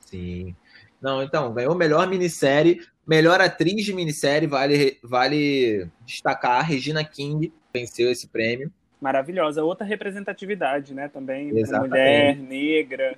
Sim. 0.02 0.56
Não, 1.02 1.22
então, 1.22 1.54
ganhou 1.54 1.76
melhor 1.76 2.08
minissérie, 2.08 2.82
melhor 3.06 3.40
atriz 3.40 3.86
de 3.86 3.94
minissérie, 3.94 4.48
vale, 4.48 4.98
vale 5.04 5.88
destacar, 6.06 6.66
Regina 6.66 7.04
King 7.04 7.54
venceu 7.74 8.12
esse 8.12 8.28
prêmio. 8.28 8.72
Maravilhosa, 9.00 9.64
outra 9.64 9.86
representatividade, 9.86 10.94
né, 10.94 11.08
também, 11.08 11.52
mulher, 11.54 12.36
negra. 12.36 13.18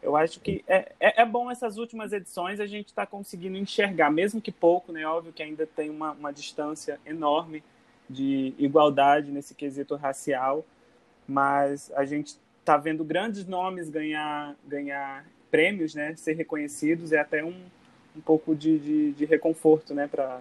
Eu 0.00 0.14
acho 0.14 0.40
que 0.40 0.64
é, 0.68 0.92
é, 1.00 1.22
é, 1.22 1.24
bom 1.24 1.50
essas 1.50 1.78
últimas 1.78 2.12
edições 2.12 2.60
a 2.60 2.66
gente 2.66 2.86
está 2.86 3.04
conseguindo 3.04 3.56
enxergar, 3.56 4.08
mesmo 4.08 4.40
que 4.40 4.52
pouco, 4.52 4.92
né? 4.92 5.04
Óbvio 5.04 5.32
que 5.32 5.42
ainda 5.42 5.66
tem 5.66 5.90
uma, 5.90 6.12
uma 6.12 6.32
distância 6.32 7.00
enorme 7.04 7.60
de 8.08 8.54
igualdade 8.56 9.32
nesse 9.32 9.52
quesito 9.52 9.96
racial, 9.96 10.64
mas 11.26 11.90
a 11.96 12.04
gente 12.04 12.36
está 12.60 12.76
vendo 12.76 13.02
grandes 13.02 13.46
nomes 13.46 13.88
ganhar, 13.88 14.54
ganhar 14.64 15.24
prêmios, 15.50 15.94
né, 15.94 16.14
ser 16.16 16.34
reconhecidos, 16.34 17.12
é 17.12 17.18
até 17.18 17.44
um, 17.44 17.54
um 18.16 18.20
pouco 18.20 18.54
de, 18.54 18.78
de, 18.78 19.12
de 19.12 19.24
reconforto, 19.24 19.94
né, 19.94 20.08
para 20.08 20.40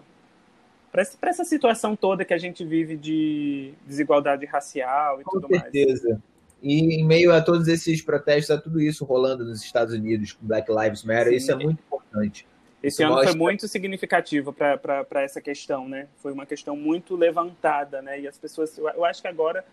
para 1.19 1.29
essa 1.29 1.43
situação 1.43 1.93
toda 1.93 2.23
que 2.23 2.33
a 2.33 2.37
gente 2.37 2.63
vive 2.63 2.95
de 2.95 3.73
desigualdade 3.85 4.45
racial 4.45 5.19
e 5.19 5.25
Com 5.25 5.31
tudo 5.31 5.47
certeza. 5.49 5.61
mais. 5.61 5.97
Com 5.97 6.07
certeza. 6.07 6.23
E 6.63 7.01
em 7.01 7.05
meio 7.05 7.33
a 7.33 7.41
todos 7.41 7.67
esses 7.67 8.01
protestos, 8.01 8.49
a 8.49 8.59
tudo 8.59 8.81
isso 8.81 9.03
rolando 9.03 9.43
nos 9.43 9.61
Estados 9.61 9.93
Unidos 9.93 10.33
com 10.33 10.47
Black 10.47 10.71
Lives 10.71 11.03
Matter, 11.03 11.31
Sim. 11.31 11.35
isso 11.35 11.51
é 11.51 11.55
muito 11.55 11.79
importante. 11.79 12.47
Esse 12.81 13.03
ano 13.03 13.13
mostra... 13.13 13.31
foi 13.31 13.39
muito 13.39 13.67
significativo 13.67 14.53
para 14.53 15.21
essa 15.21 15.41
questão, 15.41 15.87
né? 15.89 16.07
Foi 16.17 16.31
uma 16.31 16.45
questão 16.45 16.75
muito 16.75 17.15
levantada, 17.15 18.01
né? 18.01 18.21
E 18.21 18.27
as 18.27 18.37
pessoas, 18.37 18.77
eu 18.77 19.03
acho 19.03 19.21
que 19.21 19.27
agora 19.27 19.65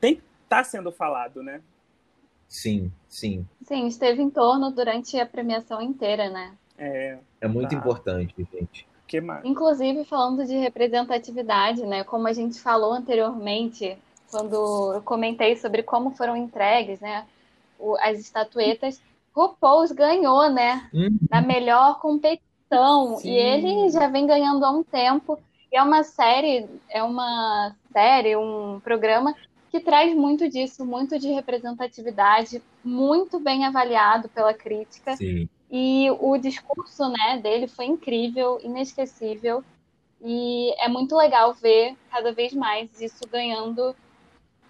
tem 0.00 0.22
tá 0.48 0.62
sendo 0.62 0.90
falado, 0.92 1.42
né? 1.42 1.60
Sim, 2.48 2.92
sim. 3.08 3.46
Sim, 3.62 3.86
esteve 3.86 4.22
em 4.22 4.30
torno 4.30 4.70
durante 4.70 5.18
a 5.18 5.26
premiação 5.26 5.80
inteira, 5.80 6.28
né? 6.30 6.52
É. 6.78 7.18
É 7.40 7.48
muito 7.48 7.70
tá. 7.70 7.76
importante, 7.76 8.34
gente. 8.52 8.86
Que 9.06 9.20
mais? 9.20 9.44
Inclusive, 9.44 10.04
falando 10.04 10.44
de 10.44 10.56
representatividade, 10.56 11.84
né? 11.86 12.02
Como 12.04 12.26
a 12.26 12.32
gente 12.32 12.60
falou 12.60 12.92
anteriormente, 12.92 13.96
quando 14.30 14.94
eu 14.94 15.02
comentei 15.02 15.56
sobre 15.56 15.82
como 15.82 16.10
foram 16.10 16.36
entregues, 16.36 17.00
né? 17.00 17.26
as 18.00 18.18
estatuetas, 18.18 19.00
RuPaul's 19.34 19.92
ganhou, 19.92 20.50
né? 20.50 20.88
Uhum. 20.92 21.18
Na 21.30 21.40
melhor 21.40 22.00
competição. 22.00 23.18
Sim. 23.18 23.30
E 23.30 23.36
ele 23.36 23.90
já 23.90 24.08
vem 24.08 24.26
ganhando 24.26 24.64
há 24.64 24.70
um 24.70 24.82
tempo. 24.82 25.38
E 25.70 25.76
é 25.76 25.82
uma 25.82 26.02
série, 26.02 26.66
é 26.88 27.02
uma 27.02 27.74
série, 27.92 28.34
um 28.36 28.80
programa 28.82 29.34
que 29.76 29.84
traz 29.84 30.14
muito 30.14 30.48
disso, 30.48 30.84
muito 30.84 31.18
de 31.18 31.28
representatividade, 31.28 32.62
muito 32.82 33.38
bem 33.38 33.64
avaliado 33.66 34.28
pela 34.28 34.54
crítica. 34.54 35.16
Sim. 35.16 35.48
E 35.70 36.08
o 36.18 36.38
discurso 36.38 37.08
né, 37.08 37.40
dele 37.42 37.66
foi 37.66 37.84
incrível, 37.84 38.58
inesquecível. 38.62 39.62
E 40.22 40.72
é 40.82 40.88
muito 40.88 41.14
legal 41.14 41.52
ver 41.52 41.94
cada 42.10 42.32
vez 42.32 42.54
mais 42.54 43.00
isso 43.00 43.20
ganhando 43.30 43.94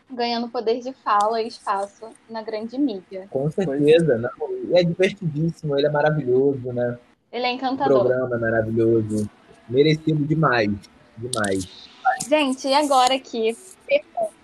ganhando 0.08 0.48
poder 0.48 0.78
de 0.80 0.92
fala 0.92 1.42
e 1.42 1.48
espaço 1.48 2.08
na 2.30 2.40
grande 2.40 2.78
mídia. 2.78 3.26
Com 3.28 3.50
certeza, 3.50 4.16
não. 4.16 4.76
é 4.76 4.84
divertidíssimo, 4.84 5.76
ele 5.76 5.88
é 5.88 5.90
maravilhoso, 5.90 6.72
né? 6.72 6.96
Ele 7.32 7.44
é 7.44 7.52
encantador. 7.52 7.96
O 7.96 8.00
programa 8.04 8.36
é 8.36 8.38
maravilhoso, 8.38 9.28
merecido 9.68 10.24
demais, 10.24 10.70
demais. 11.18 11.88
Gente, 12.28 12.68
e 12.68 12.74
agora 12.74 13.14
aqui, 13.16 13.56
pergunta 13.84 14.35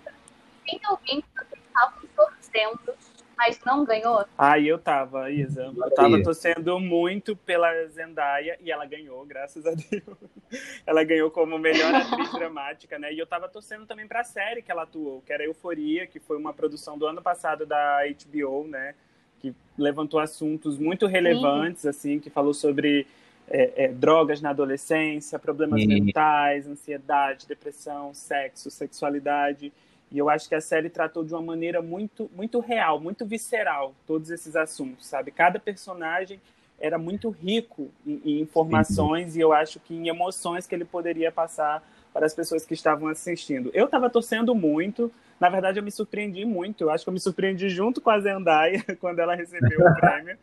tem 0.65 0.79
alguém 0.83 1.21
que 1.21 1.27
você 1.35 1.55
estava 1.55 1.93
torcendo, 2.15 2.95
mas 3.37 3.59
não 3.65 3.83
ganhou? 3.83 4.25
Ah, 4.37 4.59
eu 4.59 4.77
tava, 4.77 5.29
Isa. 5.31 5.73
Eu 5.75 5.91
tava 5.91 6.21
torcendo 6.21 6.79
muito 6.79 7.35
pela 7.35 7.87
Zendaya 7.87 8.57
e 8.61 8.71
ela 8.71 8.85
ganhou, 8.85 9.25
graças 9.25 9.65
a 9.65 9.71
Deus. 9.71 10.17
Ela 10.85 11.03
ganhou 11.03 11.31
como 11.31 11.57
melhor 11.57 11.95
atriz 11.95 12.31
dramática, 12.37 12.99
né? 12.99 13.11
E 13.11 13.17
eu 13.17 13.25
tava 13.25 13.49
torcendo 13.49 13.87
também 13.87 14.07
pra 14.07 14.23
série 14.23 14.61
que 14.61 14.71
ela 14.71 14.83
atuou, 14.83 15.19
que 15.25 15.33
era 15.33 15.43
Euforia, 15.43 16.05
que 16.05 16.19
foi 16.19 16.37
uma 16.37 16.53
produção 16.53 16.95
do 16.95 17.07
ano 17.07 17.23
passado 17.23 17.65
da 17.65 18.01
HBO, 18.03 18.67
né? 18.67 18.93
Que 19.39 19.55
levantou 19.75 20.19
assuntos 20.19 20.77
muito 20.77 21.07
relevantes, 21.07 21.81
Sim. 21.81 21.89
assim, 21.89 22.19
que 22.19 22.29
falou 22.29 22.53
sobre 22.53 23.07
é, 23.47 23.85
é, 23.85 23.87
drogas 23.87 24.41
na 24.41 24.51
adolescência, 24.51 25.39
problemas 25.39 25.81
Sim. 25.81 25.87
mentais, 25.87 26.67
ansiedade, 26.67 27.47
depressão, 27.47 28.13
sexo, 28.13 28.69
sexualidade. 28.69 29.73
E 30.13 30.19
eu 30.19 30.29
acho 30.29 30.47
que 30.47 30.53
a 30.53 30.61
série 30.61 30.91
tratou 30.91 31.23
de 31.23 31.33
uma 31.33 31.41
maneira 31.41 31.81
muito, 31.81 32.29
muito 32.35 32.59
real, 32.59 32.99
muito 32.99 33.25
visceral 33.25 33.95
todos 34.05 34.29
esses 34.29 34.55
assuntos, 34.55 35.07
sabe? 35.07 35.31
Cada 35.31 35.59
personagem 35.59 36.39
era 36.79 36.99
muito 36.99 37.31
rico 37.31 37.89
em, 38.05 38.21
em 38.23 38.39
informações 38.39 39.31
Sim. 39.33 39.39
e 39.39 39.41
eu 39.41 39.51
acho 39.51 39.79
que 39.79 39.95
em 39.95 40.07
emoções 40.07 40.67
que 40.67 40.75
ele 40.75 40.85
poderia 40.85 41.31
passar 41.31 41.83
para 42.13 42.27
as 42.27 42.33
pessoas 42.35 42.63
que 42.63 42.75
estavam 42.75 43.07
assistindo. 43.07 43.71
Eu 43.73 43.85
estava 43.85 44.07
torcendo 44.07 44.53
muito, 44.53 45.11
na 45.39 45.49
verdade 45.49 45.79
eu 45.79 45.83
me 45.83 45.91
surpreendi 45.91 46.45
muito, 46.45 46.83
eu 46.83 46.91
acho 46.91 47.03
que 47.03 47.09
eu 47.09 47.13
me 47.13 47.19
surpreendi 47.19 47.67
junto 47.67 47.99
com 47.99 48.11
a 48.11 48.19
Zendaya 48.19 48.83
quando 49.01 49.17
ela 49.17 49.33
recebeu 49.33 49.79
o 49.79 49.95
prêmio, 49.95 50.37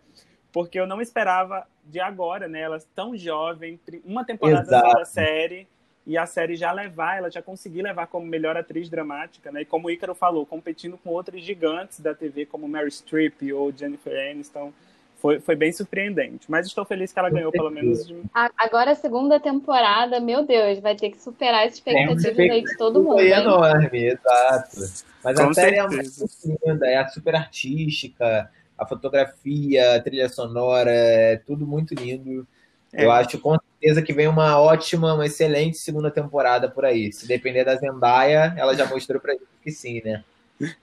porque 0.52 0.80
eu 0.80 0.86
não 0.86 1.00
esperava 1.00 1.64
de 1.84 2.00
agora, 2.00 2.48
né, 2.48 2.62
ela 2.62 2.82
tão 2.92 3.16
jovem, 3.16 3.78
uma 4.04 4.24
temporada 4.24 4.68
da 4.68 5.04
série, 5.04 5.68
e 6.06 6.16
a 6.16 6.26
série 6.26 6.56
já 6.56 6.72
levar, 6.72 7.18
ela 7.18 7.30
já 7.30 7.42
conseguir 7.42 7.82
levar 7.82 8.06
como 8.06 8.26
melhor 8.26 8.56
atriz 8.56 8.88
dramática, 8.88 9.52
né? 9.52 9.62
E 9.62 9.64
como 9.64 9.88
o 9.88 9.90
Ícaro 9.90 10.14
falou, 10.14 10.46
competindo 10.46 10.98
com 10.98 11.10
outros 11.10 11.42
gigantes 11.44 12.00
da 12.00 12.14
TV 12.14 12.46
como 12.46 12.68
Mary 12.68 12.90
Streep 12.90 13.42
ou 13.52 13.72
Jennifer 13.72 14.30
Aniston 14.30 14.72
foi, 15.20 15.38
foi 15.38 15.54
bem 15.54 15.70
surpreendente. 15.70 16.50
Mas 16.50 16.66
estou 16.66 16.84
feliz 16.84 17.12
que 17.12 17.18
ela 17.18 17.30
ganhou 17.30 17.52
pelo 17.52 17.70
menos. 17.70 18.06
De... 18.06 18.16
Agora 18.56 18.92
a 18.92 18.94
segunda 18.94 19.38
temporada, 19.38 20.18
meu 20.18 20.44
Deus, 20.44 20.78
vai 20.80 20.96
ter 20.96 21.10
que 21.10 21.22
superar 21.22 21.66
as 21.66 21.74
expectativas 21.74 22.38
é 22.38 22.50
aí 22.50 22.64
de 22.64 22.76
todo 22.76 23.02
mundo. 23.02 23.16
Foi 23.16 23.30
enorme, 23.30 24.04
exato. 24.04 24.76
Mas 25.22 25.38
Com 25.38 25.50
a 25.50 25.54
série 25.54 25.78
é 25.78 25.86
linda, 25.86 26.86
é 26.86 27.06
super 27.08 27.34
artística, 27.34 28.50
a 28.78 28.86
fotografia, 28.86 29.96
a 29.96 30.00
trilha 30.00 30.28
sonora, 30.30 30.90
é 30.90 31.36
tudo 31.36 31.66
muito 31.66 31.94
lindo. 31.94 32.46
É. 32.92 33.04
Eu 33.04 33.12
acho 33.12 33.38
com 33.38 33.58
certeza 33.80 34.02
que 34.02 34.12
vem 34.12 34.28
uma 34.28 34.60
ótima, 34.60 35.14
uma 35.14 35.26
excelente 35.26 35.78
segunda 35.78 36.10
temporada 36.10 36.70
por 36.70 36.84
aí. 36.84 37.12
Se 37.12 37.26
depender 37.26 37.64
da 37.64 37.76
Zendaya, 37.76 38.54
ela 38.56 38.74
já 38.74 38.86
mostrou 38.86 39.20
pra 39.20 39.32
gente 39.32 39.46
que 39.62 39.72
sim, 39.72 40.02
né? 40.04 40.22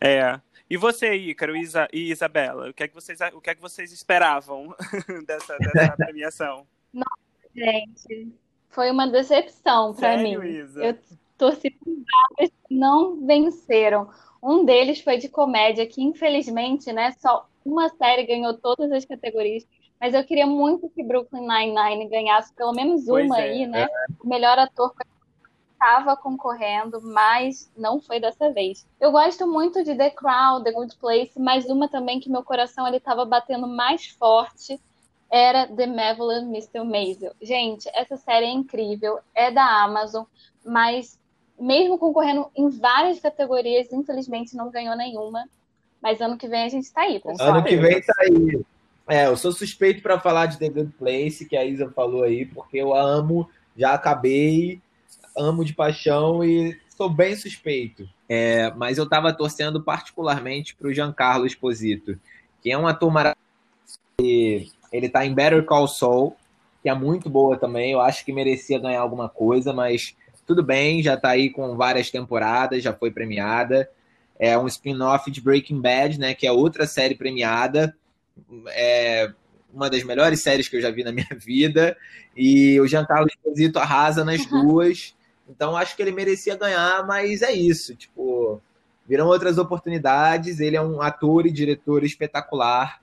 É, 0.01 0.39
e 0.69 0.75
você, 0.75 1.13
Ícaro 1.15 1.55
e, 1.55 1.61
Isa, 1.61 1.87
e 1.93 2.11
Isabela, 2.11 2.69
o 2.69 2.73
que 2.73 2.83
é 2.83 2.87
que 2.87 2.95
vocês, 2.95 3.19
o 3.33 3.39
que 3.39 3.51
é 3.51 3.55
que 3.55 3.61
vocês 3.61 3.91
esperavam 3.91 4.75
dessa, 5.27 5.55
dessa 5.57 5.95
premiação? 5.95 6.65
Nossa, 6.91 7.49
gente, 7.55 8.33
foi 8.69 8.89
uma 8.89 9.07
decepção 9.07 9.93
para 9.93 10.17
mim. 10.17 10.33
Isa? 10.43 10.83
Eu 10.83 10.97
torci 11.37 11.69
por 11.69 11.85
vários 11.85 12.53
que 12.67 12.75
não 12.75 13.25
venceram. 13.25 14.09
Um 14.41 14.65
deles 14.65 14.99
foi 14.99 15.17
de 15.17 15.29
comédia, 15.29 15.85
que 15.85 16.01
infelizmente, 16.01 16.91
né, 16.91 17.13
só 17.19 17.47
uma 17.63 17.89
série 17.89 18.23
ganhou 18.23 18.53
todas 18.55 18.91
as 18.91 19.05
categorias. 19.05 19.65
Mas 19.99 20.13
eu 20.13 20.23
queria 20.23 20.45
muito 20.45 20.89
que 20.89 21.03
Brooklyn 21.03 21.47
Nine-Nine 21.47 22.07
ganhasse 22.07 22.53
pelo 22.53 22.71
menos 22.71 23.07
uma 23.07 23.39
é, 23.39 23.43
aí, 23.43 23.67
né? 23.67 23.83
É. 23.83 23.87
O 24.23 24.27
melhor 24.27 24.59
ator 24.59 24.93
estava 25.73 26.17
concorrendo, 26.17 26.99
mas 27.01 27.71
não 27.77 27.99
foi 27.99 28.19
dessa 28.19 28.51
vez. 28.51 28.85
Eu 28.99 29.11
gosto 29.11 29.47
muito 29.47 29.83
de 29.83 29.95
The 29.95 30.09
Crown, 30.09 30.63
The 30.63 30.71
Good 30.71 30.97
Place, 30.97 31.39
mas 31.39 31.65
uma 31.65 31.87
também 31.87 32.19
que 32.19 32.29
meu 32.29 32.43
coração 32.43 32.87
ele 32.87 32.97
estava 32.97 33.25
batendo 33.25 33.67
mais 33.67 34.07
forte 34.07 34.79
era 35.29 35.67
The 35.67 35.85
Marvelous 35.85 36.43
Mr. 36.43 36.83
Maisel. 36.83 37.33
Gente, 37.41 37.89
essa 37.93 38.17
série 38.17 38.45
é 38.45 38.51
incrível, 38.51 39.19
é 39.35 39.51
da 39.51 39.83
Amazon, 39.83 40.23
mas 40.65 41.19
mesmo 41.59 41.97
concorrendo 41.97 42.49
em 42.55 42.69
várias 42.69 43.19
categorias, 43.19 43.91
infelizmente 43.91 44.55
não 44.55 44.69
ganhou 44.69 44.95
nenhuma. 44.95 45.47
Mas 46.01 46.21
ano 46.21 46.37
que 46.37 46.47
vem 46.47 46.63
a 46.63 46.69
gente 46.69 46.91
tá 46.91 47.01
aí, 47.01 47.19
pessoal. 47.19 47.49
Ano 47.49 47.63
que 47.63 47.75
vem 47.75 48.01
tá 48.01 48.13
aí. 48.19 48.65
É, 49.07 49.27
eu 49.27 49.37
sou 49.37 49.53
suspeito 49.53 50.01
para 50.01 50.19
falar 50.19 50.47
de 50.47 50.59
The 50.59 50.69
Good 50.69 50.93
Place, 50.99 51.45
que 51.45 51.55
a 51.55 51.63
Isa 51.63 51.89
falou 51.95 52.23
aí, 52.23 52.45
porque 52.45 52.77
eu 52.77 52.93
amo, 52.93 53.49
já 53.75 53.93
acabei, 53.93 54.81
amo 55.37 55.63
de 55.63 55.73
paixão 55.73 56.43
e 56.43 56.77
sou 56.89 57.09
bem 57.09 57.35
suspeito. 57.35 58.07
É, 58.27 58.69
mas 58.75 58.97
eu 58.97 59.05
estava 59.05 59.31
torcendo 59.31 59.81
particularmente 59.81 60.75
para 60.75 60.89
o 60.89 60.93
Giancarlo 60.93 61.45
Esposito, 61.45 62.19
que 62.61 62.69
é 62.69 62.77
um 62.77 62.85
ator 62.85 63.09
maravilhoso. 63.09 63.37
Ele 64.91 65.05
está 65.05 65.25
em 65.25 65.33
Better 65.33 65.63
Call 65.63 65.87
Saul, 65.87 66.35
que 66.83 66.89
é 66.89 66.93
muito 66.93 67.29
boa 67.29 67.57
também. 67.57 67.93
Eu 67.93 68.01
acho 68.01 68.25
que 68.25 68.33
merecia 68.33 68.79
ganhar 68.79 68.99
alguma 68.99 69.29
coisa, 69.29 69.71
mas 69.71 70.15
tudo 70.45 70.61
bem, 70.63 71.01
já 71.01 71.13
está 71.13 71.29
aí 71.29 71.49
com 71.49 71.77
várias 71.77 72.09
temporadas, 72.09 72.83
já 72.83 72.93
foi 72.93 73.11
premiada. 73.11 73.89
É 74.37 74.57
um 74.57 74.67
spin-off 74.67 75.31
de 75.31 75.41
Breaking 75.41 75.81
Bad, 75.81 76.19
né? 76.19 76.33
Que 76.33 76.45
é 76.45 76.51
outra 76.51 76.85
série 76.85 77.15
premiada. 77.15 77.95
É 78.67 79.31
uma 79.73 79.89
das 79.89 80.03
melhores 80.03 80.41
séries 80.41 80.67
que 80.67 80.75
eu 80.75 80.81
já 80.81 80.89
vi 80.89 81.03
na 81.03 81.11
minha 81.11 81.27
vida. 81.37 81.95
E 82.35 82.79
o 82.79 82.87
Giancarlo 82.87 83.27
Esposito 83.27 83.79
arrasa 83.79 84.23
nas 84.23 84.45
duas. 84.45 85.15
Então 85.49 85.75
acho 85.77 85.95
que 85.95 86.01
ele 86.01 86.11
merecia 86.11 86.55
ganhar, 86.55 87.05
mas 87.05 87.41
é 87.41 87.51
isso. 87.51 87.95
Tipo, 87.95 88.61
viram 89.07 89.27
outras 89.27 89.57
oportunidades. 89.57 90.59
Ele 90.59 90.75
é 90.75 90.81
um 90.81 91.01
ator 91.01 91.45
e 91.45 91.51
diretor 91.51 92.03
espetacular. 92.03 93.01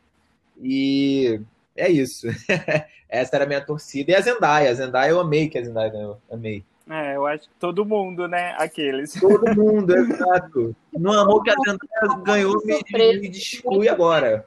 E 0.62 1.40
é 1.76 1.88
isso. 1.90 2.26
Essa 3.08 3.36
era 3.36 3.44
a 3.44 3.48
minha 3.48 3.60
torcida. 3.60 4.12
E 4.12 4.14
a 4.14 4.20
Zendaya. 4.20 4.70
A 4.70 4.74
Zendaya 4.74 5.10
eu 5.10 5.20
amei 5.20 5.48
que 5.48 5.58
a 5.58 5.62
Zendaya 5.62 5.90
ganhou. 5.90 6.20
Amei. 6.30 6.64
É, 6.90 7.16
eu 7.16 7.26
acho 7.26 7.44
que 7.44 7.54
todo 7.58 7.84
mundo, 7.84 8.28
né? 8.28 8.54
Aqueles. 8.58 9.14
Todo 9.18 9.56
mundo, 9.56 9.96
exato. 9.96 10.76
Não 10.92 11.14
amou 11.14 11.42
que 11.42 11.50
a 11.50 11.54
Zendaya 11.54 12.22
ganhou, 12.22 12.62
me, 12.62 12.78
me 12.92 13.28
exclui 13.30 13.88
agora. 13.88 14.46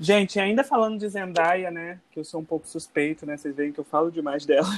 Gente, 0.00 0.38
ainda 0.38 0.62
falando 0.62 0.98
de 0.98 1.08
Zendaya, 1.08 1.72
né? 1.72 2.00
Que 2.12 2.20
eu 2.20 2.24
sou 2.24 2.40
um 2.40 2.44
pouco 2.44 2.68
suspeito, 2.68 3.26
né? 3.26 3.36
Vocês 3.36 3.54
veem 3.54 3.72
que 3.72 3.80
eu 3.80 3.84
falo 3.84 4.12
demais 4.12 4.46
dela. 4.46 4.68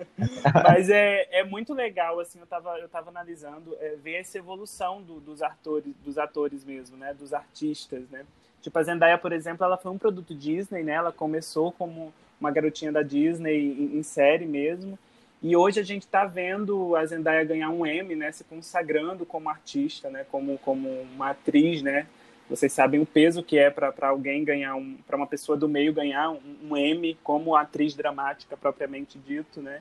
Mas 0.64 0.88
é, 0.88 1.28
é 1.30 1.44
muito 1.44 1.74
legal, 1.74 2.18
assim, 2.18 2.40
eu 2.40 2.46
tava, 2.46 2.78
eu 2.78 2.88
tava 2.88 3.10
analisando, 3.10 3.76
é, 3.80 3.96
ver 3.96 4.14
essa 4.14 4.38
evolução 4.38 5.02
do, 5.02 5.20
dos, 5.20 5.42
atores, 5.42 5.92
dos 6.02 6.16
atores 6.16 6.64
mesmo, 6.64 6.96
né? 6.96 7.12
Dos 7.12 7.34
artistas, 7.34 8.08
né? 8.10 8.24
Tipo, 8.62 8.78
a 8.78 8.82
Zendaya, 8.82 9.18
por 9.18 9.32
exemplo, 9.32 9.64
ela 9.64 9.76
foi 9.76 9.92
um 9.92 9.98
produto 9.98 10.34
Disney, 10.34 10.82
né? 10.82 10.92
Ela 10.92 11.12
começou 11.12 11.70
como 11.72 12.12
uma 12.40 12.50
garotinha 12.50 12.90
da 12.90 13.02
Disney 13.02 13.72
em, 13.72 13.98
em 13.98 14.02
série 14.02 14.46
mesmo. 14.46 14.98
E 15.42 15.54
hoje 15.54 15.80
a 15.80 15.82
gente 15.82 16.02
está 16.02 16.24
vendo 16.24 16.96
a 16.96 17.04
Zendaya 17.04 17.44
ganhar 17.44 17.68
um 17.68 17.84
Emmy, 17.84 18.16
né? 18.16 18.32
Se 18.32 18.42
consagrando 18.44 19.26
como 19.26 19.50
artista, 19.50 20.08
né? 20.08 20.24
Como, 20.30 20.56
como 20.58 20.88
uma 20.88 21.30
atriz, 21.30 21.82
né? 21.82 22.06
Vocês 22.48 22.72
sabem 22.72 23.00
o 23.00 23.06
peso 23.06 23.42
que 23.42 23.58
é 23.58 23.70
para 23.70 24.08
alguém 24.08 24.44
ganhar, 24.44 24.74
um, 24.74 24.96
para 25.06 25.16
uma 25.16 25.26
pessoa 25.26 25.56
do 25.56 25.68
meio 25.68 25.92
ganhar 25.92 26.30
um, 26.30 26.40
um 26.64 26.76
M 26.76 27.16
como 27.22 27.56
atriz 27.56 27.94
dramática 27.94 28.56
propriamente 28.56 29.18
dito, 29.18 29.62
né? 29.62 29.80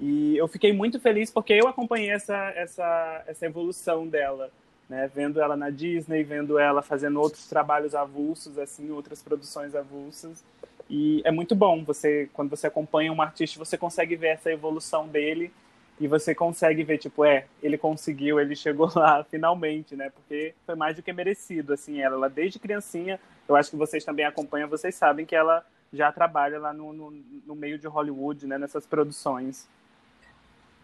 E 0.00 0.36
eu 0.36 0.46
fiquei 0.46 0.72
muito 0.72 1.00
feliz 1.00 1.30
porque 1.30 1.52
eu 1.52 1.66
acompanhei 1.66 2.10
essa, 2.10 2.36
essa, 2.54 3.24
essa 3.26 3.46
evolução 3.46 4.06
dela, 4.06 4.50
né? 4.88 5.10
Vendo 5.12 5.40
ela 5.40 5.56
na 5.56 5.70
Disney, 5.70 6.22
vendo 6.22 6.58
ela 6.58 6.82
fazendo 6.82 7.20
outros 7.20 7.46
trabalhos 7.48 7.94
avulsos, 7.94 8.58
assim, 8.58 8.90
outras 8.90 9.22
produções 9.22 9.74
avulsas. 9.74 10.44
E 10.88 11.20
é 11.24 11.30
muito 11.30 11.54
bom, 11.54 11.84
você 11.84 12.30
quando 12.32 12.48
você 12.48 12.66
acompanha 12.66 13.12
um 13.12 13.20
artista, 13.20 13.58
você 13.58 13.76
consegue 13.76 14.16
ver 14.16 14.28
essa 14.28 14.50
evolução 14.50 15.06
dele 15.06 15.52
e 16.00 16.06
você 16.06 16.34
consegue 16.34 16.84
ver, 16.84 16.98
tipo, 16.98 17.24
é, 17.24 17.46
ele 17.62 17.76
conseguiu, 17.76 18.38
ele 18.38 18.54
chegou 18.54 18.90
lá 18.94 19.24
finalmente, 19.24 19.96
né? 19.96 20.10
Porque 20.10 20.54
foi 20.64 20.74
mais 20.74 20.96
do 20.96 21.02
que 21.02 21.12
merecido, 21.12 21.72
assim, 21.72 22.00
ela, 22.00 22.16
ela 22.16 22.28
desde 22.28 22.58
criancinha, 22.58 23.18
eu 23.48 23.56
acho 23.56 23.70
que 23.70 23.76
vocês 23.76 24.04
também 24.04 24.24
acompanham, 24.24 24.68
vocês 24.68 24.94
sabem 24.94 25.26
que 25.26 25.34
ela 25.34 25.64
já 25.92 26.12
trabalha 26.12 26.58
lá 26.58 26.72
no, 26.72 26.92
no, 26.92 27.10
no 27.46 27.54
meio 27.54 27.78
de 27.78 27.86
Hollywood, 27.86 28.46
né? 28.46 28.58
Nessas 28.58 28.86
produções. 28.86 29.66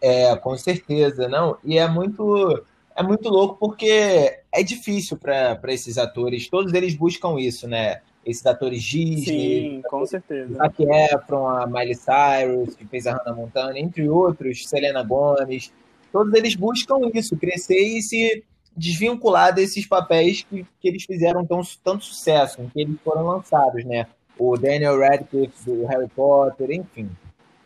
É, 0.01 0.35
com 0.35 0.57
certeza, 0.57 1.27
não. 1.27 1.57
E 1.63 1.77
é 1.77 1.87
muito, 1.87 2.63
é 2.95 3.03
muito 3.03 3.29
louco 3.29 3.55
porque 3.57 4.39
é 4.51 4.63
difícil 4.63 5.17
para 5.17 5.59
esses 5.67 5.97
atores, 5.97 6.49
todos 6.49 6.73
eles 6.73 6.95
buscam 6.95 7.39
isso, 7.39 7.67
né? 7.67 8.01
Esses 8.25 8.45
atores 8.45 8.81
Disney. 8.81 9.25
Sim, 9.25 9.81
com 9.87 10.05
certeza. 10.05 10.53
Zac 10.55 10.83
Efron, 10.83 11.47
a 11.47 11.67
Miley 11.67 11.95
Cyrus, 11.95 12.75
que 12.75 12.85
fez 12.85 13.05
a 13.05 13.13
Hannah 13.13 13.35
Montana, 13.35 13.77
entre 13.77 14.09
outros, 14.09 14.67
Selena 14.67 15.03
Gomez. 15.03 15.71
Todos 16.11 16.33
eles 16.33 16.55
buscam 16.55 16.99
isso, 17.13 17.37
crescer 17.37 17.79
e 17.79 18.01
se 18.01 18.43
desvincular 18.75 19.53
desses 19.53 19.85
papéis 19.85 20.43
que, 20.43 20.65
que 20.79 20.87
eles 20.87 21.03
fizeram 21.03 21.45
tão, 21.45 21.61
tanto 21.83 22.03
sucesso, 22.03 22.61
em 22.61 22.69
que 22.69 22.81
eles 22.81 22.97
foram 23.03 23.25
lançados, 23.25 23.85
né? 23.85 24.07
O 24.37 24.57
Daniel 24.57 24.99
Radcliffe 24.99 25.63
do 25.65 25.85
Harry 25.85 26.09
Potter, 26.09 26.71
enfim. 26.71 27.09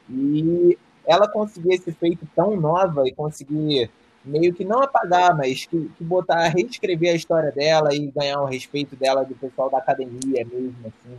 E 0.09 0.77
ela 1.05 1.27
conseguir 1.27 1.73
esse 1.73 1.91
feito 1.91 2.27
tão 2.35 2.55
nova 2.55 3.07
e 3.07 3.11
conseguir 3.11 3.89
meio 4.23 4.53
que 4.53 4.65
não 4.65 4.81
apagar, 4.81 5.35
mas 5.35 5.65
que, 5.65 5.89
que 5.97 6.03
botar, 6.03 6.47
reescrever 6.49 7.11
a 7.11 7.15
história 7.15 7.51
dela 7.51 7.93
e 7.93 8.11
ganhar 8.11 8.41
o 8.41 8.45
respeito 8.45 8.95
dela 8.95 9.23
do 9.23 9.35
pessoal 9.35 9.69
da 9.69 9.77
academia 9.77 10.45
mesmo, 10.45 10.75
assim. 10.85 11.17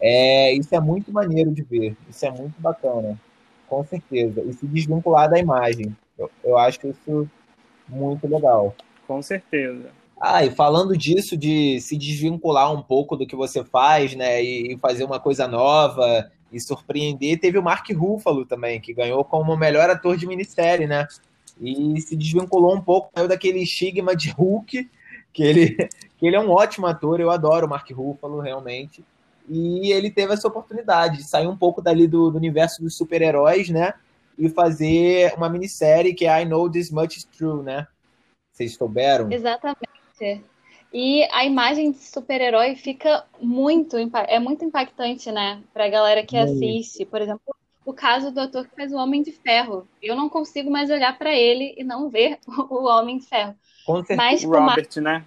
É, 0.00 0.52
isso 0.54 0.74
é 0.74 0.80
muito 0.80 1.12
maneiro 1.12 1.50
de 1.50 1.62
ver, 1.62 1.96
isso 2.08 2.24
é 2.24 2.30
muito 2.30 2.58
bacana, 2.58 3.18
com 3.68 3.84
certeza. 3.84 4.42
E 4.42 4.52
se 4.52 4.66
desvincular 4.66 5.28
da 5.28 5.38
imagem. 5.38 5.94
Eu, 6.18 6.30
eu 6.42 6.58
acho 6.58 6.86
isso 6.88 7.28
muito 7.88 8.26
legal. 8.26 8.74
Com 9.06 9.20
certeza. 9.22 9.90
Ah, 10.20 10.44
e 10.44 10.50
falando 10.50 10.96
disso, 10.96 11.36
de 11.36 11.80
se 11.80 11.96
desvincular 11.96 12.72
um 12.72 12.82
pouco 12.82 13.16
do 13.16 13.26
que 13.26 13.34
você 13.34 13.64
faz, 13.64 14.14
né, 14.14 14.42
e 14.42 14.76
fazer 14.78 15.04
uma 15.04 15.18
coisa 15.18 15.48
nova, 15.48 16.30
e 16.52 16.60
surpreender. 16.60 17.38
Teve 17.38 17.58
o 17.58 17.62
Mark 17.62 17.88
Ruffalo 17.90 18.44
também, 18.44 18.80
que 18.80 18.92
ganhou 18.92 19.24
como 19.24 19.56
melhor 19.56 19.88
ator 19.88 20.16
de 20.16 20.26
minissérie, 20.26 20.86
né? 20.86 21.06
E 21.60 22.00
se 22.00 22.16
desvinculou 22.16 22.74
um 22.74 22.80
pouco, 22.80 23.10
saiu 23.14 23.28
daquele 23.28 23.60
estigma 23.62 24.16
de 24.16 24.30
Hulk, 24.30 24.90
que 25.32 25.42
ele, 25.42 25.76
que 26.18 26.26
ele 26.26 26.36
é 26.36 26.40
um 26.40 26.50
ótimo 26.50 26.86
ator, 26.86 27.20
eu 27.20 27.30
adoro 27.30 27.66
o 27.66 27.70
Mark 27.70 27.88
Ruffalo, 27.90 28.40
realmente. 28.40 29.04
E 29.48 29.92
ele 29.92 30.10
teve 30.10 30.32
essa 30.32 30.48
oportunidade 30.48 31.18
de 31.18 31.24
sair 31.24 31.46
um 31.46 31.56
pouco 31.56 31.82
dali 31.82 32.06
do, 32.06 32.30
do 32.30 32.38
universo 32.38 32.82
dos 32.82 32.96
super-heróis, 32.96 33.68
né? 33.68 33.92
E 34.38 34.48
fazer 34.48 35.34
uma 35.36 35.48
minissérie 35.48 36.14
que 36.14 36.26
é 36.26 36.42
I 36.42 36.44
Know 36.46 36.70
This 36.70 36.90
Much 36.90 37.16
Is 37.16 37.24
True, 37.24 37.62
né? 37.62 37.86
Vocês 38.52 38.74
souberam? 38.74 39.30
Exatamente. 39.30 40.44
E 40.92 41.28
a 41.32 41.44
imagem 41.44 41.92
de 41.92 41.98
super-herói 41.98 42.74
fica 42.74 43.24
muito, 43.40 43.96
é 43.96 44.38
muito 44.38 44.64
impactante, 44.64 45.30
né? 45.30 45.62
Pra 45.72 45.88
galera 45.88 46.24
que 46.24 46.36
assiste. 46.36 47.04
Por 47.04 47.20
exemplo, 47.20 47.54
o 47.90 47.94
caso 47.94 48.30
do 48.30 48.40
ator 48.40 48.66
que 48.66 48.76
faz 48.76 48.92
o 48.92 48.96
Homem 48.96 49.22
de 49.22 49.32
Ferro. 49.32 49.86
Eu 50.00 50.14
não 50.14 50.28
consigo 50.28 50.70
mais 50.70 50.90
olhar 50.90 51.16
para 51.18 51.34
ele 51.34 51.74
e 51.76 51.84
não 51.84 52.08
ver 52.08 52.38
o 52.46 52.84
Homem 52.86 53.18
de 53.18 53.26
Ferro. 53.26 53.54
Com 53.84 53.96
certeza. 53.96 54.16
Mas 54.16 54.44
o 54.44 54.48
Robert, 54.48 54.66
Mark... 54.66 54.96
né? 54.96 55.26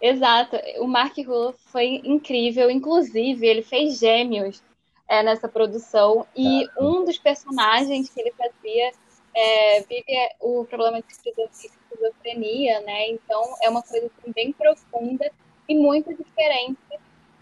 Exato. 0.00 0.56
O 0.80 0.86
Mark 0.88 1.16
Ruffalo 1.18 1.54
foi 1.66 2.00
incrível. 2.04 2.70
Inclusive, 2.70 3.46
ele 3.46 3.62
fez 3.62 3.98
gêmeos 3.98 4.62
é, 5.06 5.22
nessa 5.22 5.48
produção. 5.48 6.26
E 6.34 6.66
um 6.78 7.04
dos 7.04 7.18
personagens 7.18 8.08
que 8.08 8.20
ele 8.20 8.32
fazia 8.32 8.92
é, 9.34 9.80
vive 9.82 10.04
o 10.40 10.64
problema 10.64 11.00
de 11.00 11.06
esquizofrenia, 11.12 12.80
né? 12.80 13.10
Então, 13.10 13.42
é 13.62 13.68
uma 13.68 13.82
coisa 13.82 14.06
assim, 14.06 14.32
bem 14.32 14.52
profunda 14.52 15.30
e 15.68 15.74
muito 15.74 16.12
diferente 16.14 16.78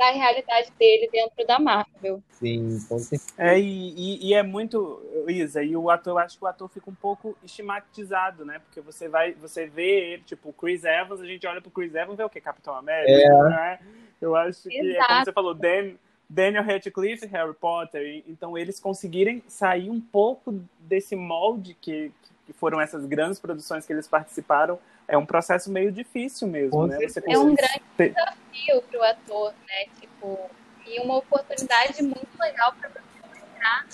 da 0.01 0.11
realidade 0.13 0.73
dele 0.79 1.11
dentro 1.13 1.47
da 1.47 1.59
Marvel. 1.59 2.23
Sim, 2.31 2.79
com 2.89 2.99
certeza. 2.99 3.35
É, 3.37 3.61
e, 3.61 3.93
e, 3.95 4.29
e, 4.29 4.35
é 4.35 4.43
muito, 4.43 4.99
Isa, 5.29 5.63
e 5.63 5.77
o 5.77 5.91
ator, 5.91 6.15
eu 6.15 6.19
acho 6.19 6.39
que 6.39 6.45
o 6.45 6.47
ator 6.47 6.71
fica 6.71 6.89
um 6.89 6.95
pouco 6.95 7.37
estigmatizado, 7.45 8.43
né? 8.47 8.61
Porque 8.61 8.81
você 8.81 9.11
vai, 9.11 9.35
você 9.35 9.67
vê 9.67 10.13
ele, 10.13 10.23
tipo, 10.23 10.55
Chris 10.55 10.85
Evans, 10.85 11.21
a 11.21 11.27
gente 11.27 11.47
olha 11.47 11.61
pro 11.61 11.71
Chris 11.71 11.95
Evans 11.95 12.15
e 12.15 12.17
vê 12.17 12.25
o 12.25 12.31
que? 12.31 12.41
Capitão 12.41 12.75
América, 12.75 13.13
é. 13.13 13.49
né? 13.51 13.79
Eu 14.19 14.35
acho 14.35 14.71
que 14.71 14.75
Exato. 14.75 15.03
é 15.03 15.07
como 15.07 15.25
você 15.27 15.33
falou, 15.33 15.55
Dan, 15.55 15.93
Daniel 16.27 16.65
Radcliffe, 16.65 17.27
Harry 17.27 17.55
Potter, 17.55 18.25
então 18.27 18.57
eles 18.57 18.81
conseguirem 18.81 19.43
sair 19.49 19.91
um 19.91 20.01
pouco 20.01 20.65
desse 20.79 21.15
molde 21.15 21.77
que, 21.79 22.11
que 22.51 22.59
foram 22.59 22.81
essas 22.81 23.07
grandes 23.07 23.39
produções 23.39 23.87
que 23.87 23.93
eles 23.93 24.09
participaram 24.09 24.77
é 25.07 25.17
um 25.17 25.25
processo 25.25 25.71
meio 25.71 25.93
difícil 25.93 26.49
mesmo, 26.49 26.87
né? 26.87 26.99
Você 26.99 27.23
é 27.25 27.39
um 27.39 27.55
grande 27.55 27.83
ter... 27.97 28.13
desafio 28.13 28.83
para 28.91 28.99
o 28.99 29.03
ator, 29.05 29.53
né? 29.53 29.85
Tipo, 30.01 30.51
e 30.85 31.01
uma 31.01 31.19
oportunidade 31.19 32.03
muito 32.03 32.29
legal 32.41 32.75
para 32.81 32.89
você 32.89 33.01
mostrar 33.23 33.87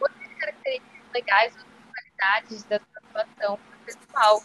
outras 0.00 0.34
características 0.40 1.12
legais, 1.14 1.52
outras 1.56 1.70
qualidades 1.94 2.64
da 2.64 2.80
sua 2.80 3.22
atuação 3.22 3.58
pessoal. 3.86 4.42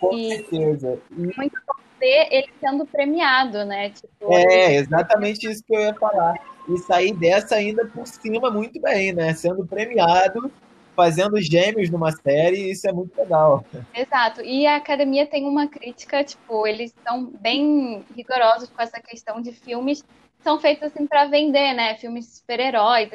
Com 0.00 0.12
e 0.14 0.36
certeza. 0.36 0.98
E... 1.10 1.14
Muito 1.14 1.58
bom 1.66 1.82
ver 2.00 2.28
ele 2.30 2.48
sendo 2.58 2.86
premiado, 2.86 3.66
né? 3.66 3.90
Tipo, 3.90 4.32
é, 4.32 4.76
exatamente 4.76 5.50
isso 5.50 5.62
que 5.62 5.76
eu 5.76 5.80
ia 5.80 5.94
falar. 5.94 6.34
E 6.68 6.78
sair 6.78 7.12
dessa 7.12 7.56
ainda 7.56 7.84
por 7.86 8.06
cima 8.06 8.50
muito 8.50 8.80
bem, 8.80 9.12
né? 9.12 9.34
Sendo 9.34 9.66
premiado 9.66 10.50
fazendo 10.98 11.40
gêmeos 11.40 11.88
numa 11.90 12.10
série, 12.10 12.72
isso 12.72 12.88
é 12.88 12.92
muito 12.92 13.16
legal. 13.16 13.64
Exato. 13.94 14.42
E 14.42 14.66
a 14.66 14.74
academia 14.74 15.28
tem 15.28 15.46
uma 15.46 15.68
crítica, 15.68 16.24
tipo, 16.24 16.66
eles 16.66 16.92
são 17.06 17.26
bem 17.40 18.04
rigorosos 18.16 18.68
com 18.68 18.82
essa 18.82 19.00
questão 19.00 19.40
de 19.40 19.52
filmes 19.52 20.02
são 20.42 20.58
feitos 20.58 20.84
assim 20.84 21.06
para 21.06 21.26
vender, 21.26 21.74
né? 21.74 21.96
Filmes 21.96 22.26
de 22.26 22.32
super-heróis, 22.36 23.10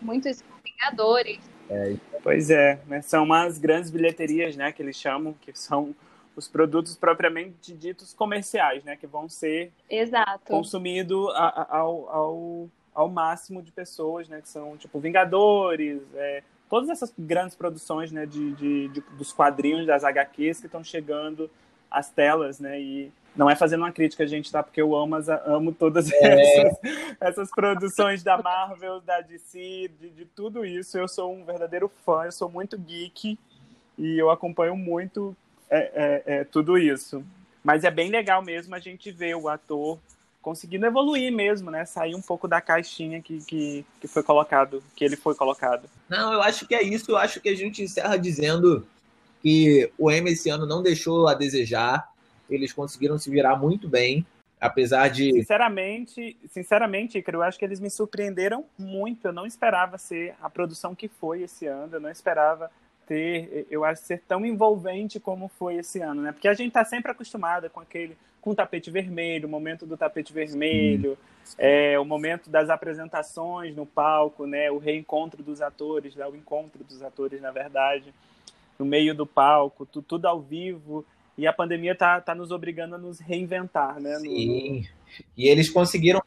muitos 0.00 0.42
Vingadores. 0.64 1.38
É, 1.70 1.94
pois 2.22 2.50
é, 2.50 2.80
né? 2.86 3.00
são 3.00 3.24
umas 3.24 3.58
grandes 3.58 3.90
bilheterias, 3.90 4.56
né, 4.56 4.72
que 4.72 4.82
eles 4.82 4.96
chamam, 4.96 5.34
que 5.40 5.56
são 5.56 5.94
os 6.34 6.48
produtos 6.48 6.96
propriamente 6.96 7.72
ditos 7.72 8.12
comerciais, 8.12 8.82
né, 8.82 8.96
que 8.96 9.06
vão 9.06 9.28
ser 9.28 9.72
Exato. 9.88 10.44
consumidos 10.46 11.28
ao, 11.34 12.10
ao, 12.10 12.68
ao 12.94 13.08
máximo 13.08 13.62
de 13.62 13.70
pessoas, 13.70 14.28
né, 14.28 14.40
que 14.40 14.48
são 14.48 14.76
tipo 14.76 14.98
Vingadores, 14.98 16.02
é, 16.14 16.42
todas 16.74 16.90
essas 16.90 17.14
grandes 17.16 17.54
produções 17.54 18.10
né, 18.10 18.26
de, 18.26 18.52
de, 18.54 18.88
de, 18.88 19.00
dos 19.16 19.32
quadrinhos, 19.32 19.86
das 19.86 20.02
HQs 20.02 20.58
que 20.58 20.66
estão 20.66 20.82
chegando 20.82 21.48
às 21.88 22.10
telas, 22.10 22.58
né? 22.58 22.80
E 22.80 23.12
não 23.36 23.48
é 23.48 23.54
fazendo 23.54 23.82
uma 23.82 23.92
crítica, 23.92 24.26
gente, 24.26 24.50
tá? 24.50 24.60
Porque 24.60 24.82
eu 24.82 24.92
amo, 24.96 25.14
as, 25.14 25.28
amo 25.28 25.72
todas 25.72 26.10
é. 26.10 26.64
essas, 26.64 26.78
essas, 27.20 27.50
produções 27.52 28.24
da 28.24 28.42
Marvel, 28.42 29.00
da 29.00 29.20
DC, 29.20 29.88
de, 30.00 30.10
de 30.10 30.24
tudo 30.24 30.64
isso. 30.64 30.98
Eu 30.98 31.06
sou 31.06 31.32
um 31.32 31.44
verdadeiro 31.44 31.88
fã, 32.04 32.24
eu 32.24 32.32
sou 32.32 32.50
muito 32.50 32.76
geek 32.76 33.38
e 33.96 34.18
eu 34.18 34.28
acompanho 34.28 34.74
muito 34.76 35.36
é, 35.70 36.22
é, 36.26 36.38
é 36.38 36.44
tudo 36.44 36.76
isso. 36.76 37.24
Mas 37.62 37.84
é 37.84 37.90
bem 37.92 38.10
legal 38.10 38.42
mesmo 38.42 38.74
a 38.74 38.80
gente 38.80 39.12
ver 39.12 39.36
o 39.36 39.48
ator 39.48 39.96
conseguindo 40.44 40.84
evoluir 40.84 41.32
mesmo, 41.32 41.70
né? 41.70 41.86
Sair 41.86 42.14
um 42.14 42.20
pouco 42.20 42.46
da 42.46 42.60
caixinha 42.60 43.22
que, 43.22 43.38
que, 43.38 43.86
que 43.98 44.06
foi 44.06 44.22
colocado, 44.22 44.84
que 44.94 45.02
ele 45.02 45.16
foi 45.16 45.34
colocado. 45.34 45.88
Não, 46.06 46.34
eu 46.34 46.42
acho 46.42 46.68
que 46.68 46.74
é 46.74 46.82
isso. 46.82 47.10
Eu 47.10 47.16
acho 47.16 47.40
que 47.40 47.48
a 47.48 47.56
gente 47.56 47.82
encerra 47.82 48.18
dizendo 48.18 48.86
que 49.42 49.90
o 49.98 50.10
M 50.10 50.30
esse 50.30 50.50
ano 50.50 50.66
não 50.66 50.82
deixou 50.82 51.26
a 51.26 51.32
desejar. 51.32 52.12
Eles 52.48 52.74
conseguiram 52.74 53.16
se 53.16 53.30
virar 53.30 53.56
muito 53.56 53.88
bem, 53.88 54.26
apesar 54.60 55.08
de. 55.08 55.32
Sinceramente, 55.32 56.36
sinceramente, 56.50 57.16
Icaro, 57.16 57.38
eu 57.38 57.42
acho 57.42 57.58
que 57.58 57.64
eles 57.64 57.80
me 57.80 57.88
surpreenderam 57.88 58.66
muito. 58.78 59.28
Eu 59.28 59.32
não 59.32 59.46
esperava 59.46 59.96
ser 59.96 60.34
a 60.42 60.50
produção 60.50 60.94
que 60.94 61.08
foi 61.08 61.42
esse 61.42 61.66
ano. 61.66 61.96
Eu 61.96 62.00
não 62.00 62.10
esperava 62.10 62.70
ter, 63.06 63.66
eu 63.70 63.82
acho, 63.82 64.02
ser 64.02 64.22
tão 64.28 64.44
envolvente 64.44 65.18
como 65.18 65.48
foi 65.48 65.76
esse 65.76 66.00
ano, 66.00 66.20
né? 66.20 66.32
Porque 66.32 66.48
a 66.48 66.54
gente 66.54 66.68
está 66.68 66.84
sempre 66.84 67.10
acostumada 67.10 67.70
com 67.70 67.80
aquele, 67.80 68.16
com 68.44 68.50
o 68.50 68.54
tapete 68.54 68.90
vermelho, 68.90 69.48
o 69.48 69.50
momento 69.50 69.86
do 69.86 69.96
tapete 69.96 70.30
vermelho, 70.30 71.16
é, 71.56 71.98
o 71.98 72.04
momento 72.04 72.50
das 72.50 72.68
apresentações 72.68 73.74
no 73.74 73.86
palco, 73.86 74.44
né? 74.44 74.70
O 74.70 74.76
reencontro 74.76 75.42
dos 75.42 75.62
atores, 75.62 76.14
né? 76.14 76.26
o 76.26 76.36
encontro 76.36 76.84
dos 76.84 77.02
atores, 77.02 77.40
na 77.40 77.50
verdade, 77.50 78.12
no 78.78 78.84
meio 78.84 79.14
do 79.14 79.24
palco, 79.24 79.86
tudo, 79.86 80.04
tudo 80.06 80.26
ao 80.26 80.42
vivo. 80.42 81.06
E 81.38 81.46
a 81.46 81.54
pandemia 81.54 81.92
está 81.92 82.20
tá 82.20 82.34
nos 82.34 82.50
obrigando 82.50 82.96
a 82.96 82.98
nos 82.98 83.18
reinventar, 83.18 83.98
né? 83.98 84.14
Sim. 84.16 84.82
No... 84.82 84.86
E 85.38 85.48
eles 85.48 85.70
conseguiram 85.70 86.20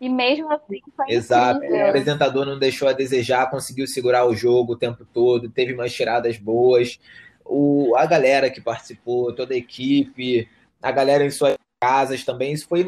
e 0.00 0.08
mesmo 0.08 0.50
assim 0.52 0.80
foi 0.96 1.06
Exato. 1.08 1.58
Incrível. 1.58 1.86
O 1.86 1.88
apresentador 1.88 2.46
não 2.46 2.56
deixou 2.56 2.88
a 2.88 2.92
desejar, 2.92 3.50
conseguiu 3.50 3.86
segurar 3.88 4.26
o 4.26 4.34
jogo 4.34 4.74
o 4.74 4.78
tempo 4.78 5.04
todo, 5.12 5.50
teve 5.50 5.74
umas 5.74 5.92
tiradas 5.92 6.38
boas. 6.38 7.00
O, 7.44 7.96
a 7.96 8.06
galera 8.06 8.48
que 8.48 8.60
participou, 8.60 9.34
toda 9.34 9.54
a 9.54 9.56
equipe, 9.56 10.48
a 10.82 10.92
galera 10.92 11.24
em 11.24 11.30
suas 11.30 11.56
casas 11.80 12.24
também, 12.24 12.52
isso 12.52 12.68
foi. 12.68 12.86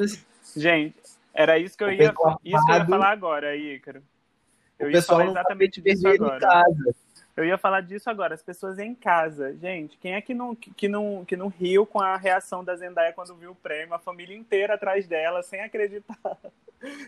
Gente, 0.57 0.95
era 1.35 1.59
isso 1.59 1.77
que 1.77 1.85
eu, 1.85 1.93
ia, 1.93 2.13
isso 2.45 2.67
que 2.67 2.73
eu 2.73 2.77
ia 2.77 2.87
falar 2.87 3.11
agora, 3.11 3.57
Ícaro. 3.57 4.03
Eu 4.79 4.91
ia 4.91 5.03
falar 5.03 5.27
exatamente 5.27 5.81
disso 5.81 6.09
agora. 6.09 6.41
Casa. 6.41 6.95
Eu 7.35 7.47
ia 7.47 7.57
falar 7.57 7.81
disso 7.81 8.11
agora, 8.11 8.35
as 8.35 8.43
pessoas 8.43 8.79
em 8.79 8.95
casa. 8.95 9.57
Gente, 9.57 9.97
quem 9.97 10.15
é 10.15 10.21
que 10.21 10.35
não, 10.35 10.55
que 10.55 10.87
não, 10.87 11.25
que 11.25 11.35
não 11.35 11.49
riu 11.49 11.87
com 11.87 11.99
a 11.99 12.17
reação 12.17 12.63
da 12.63 12.77
Zendaya 12.77 13.13
quando 13.13 13.35
viu 13.35 13.53
o 13.53 13.55
prêmio? 13.55 13.95
A 13.95 13.99
família 13.99 14.37
inteira 14.37 14.75
atrás 14.75 15.07
dela, 15.07 15.43
sem 15.43 15.61
acreditar. 15.61 16.17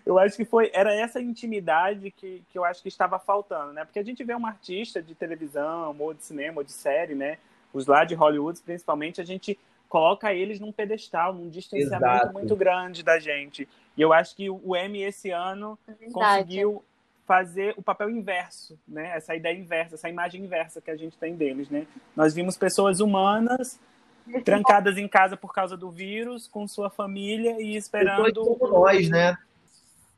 Eu 0.06 0.18
acho 0.20 0.36
que 0.36 0.44
foi 0.44 0.70
era 0.72 0.94
essa 0.94 1.20
intimidade 1.20 2.12
que, 2.12 2.44
que 2.48 2.56
eu 2.56 2.64
acho 2.64 2.80
que 2.80 2.88
estava 2.88 3.18
faltando, 3.18 3.72
né? 3.72 3.84
Porque 3.84 3.98
a 3.98 4.04
gente 4.04 4.22
vê 4.22 4.32
uma 4.32 4.50
artista 4.50 5.02
de 5.02 5.16
televisão, 5.16 5.96
ou 5.98 6.14
de 6.14 6.22
cinema, 6.22 6.58
ou 6.58 6.64
de 6.64 6.70
série, 6.70 7.16
né? 7.16 7.38
Os 7.72 7.88
lá 7.88 8.04
de 8.04 8.14
Hollywood, 8.14 8.60
principalmente, 8.60 9.20
a 9.20 9.24
gente 9.24 9.58
coloca 9.94 10.34
eles 10.34 10.58
num 10.58 10.72
pedestal, 10.72 11.32
num 11.32 11.48
distanciamento 11.48 12.16
Exato. 12.16 12.32
muito 12.32 12.56
grande 12.56 13.04
da 13.04 13.20
gente. 13.20 13.68
E 13.96 14.02
eu 14.02 14.12
acho 14.12 14.34
que 14.34 14.50
o 14.50 14.76
Emmy 14.76 15.04
esse 15.04 15.30
ano 15.30 15.78
é 15.86 16.10
conseguiu 16.10 16.82
fazer 17.24 17.74
o 17.76 17.82
papel 17.82 18.10
inverso, 18.10 18.76
né? 18.88 19.16
Essa 19.16 19.36
ideia 19.36 19.56
inversa, 19.56 19.94
essa 19.94 20.08
imagem 20.08 20.42
inversa 20.42 20.80
que 20.80 20.90
a 20.90 20.96
gente 20.96 21.16
tem 21.16 21.36
deles, 21.36 21.70
né? 21.70 21.86
Nós 22.16 22.34
vimos 22.34 22.58
pessoas 22.58 22.98
humanas 22.98 23.78
trancadas 24.44 24.98
em 24.98 25.06
casa 25.06 25.36
por 25.36 25.54
causa 25.54 25.76
do 25.76 25.92
vírus, 25.92 26.48
com 26.48 26.66
sua 26.66 26.90
família 26.90 27.62
e 27.62 27.76
esperando 27.76 28.44
como 28.44 28.66
nós, 28.66 29.08
né? 29.08 29.38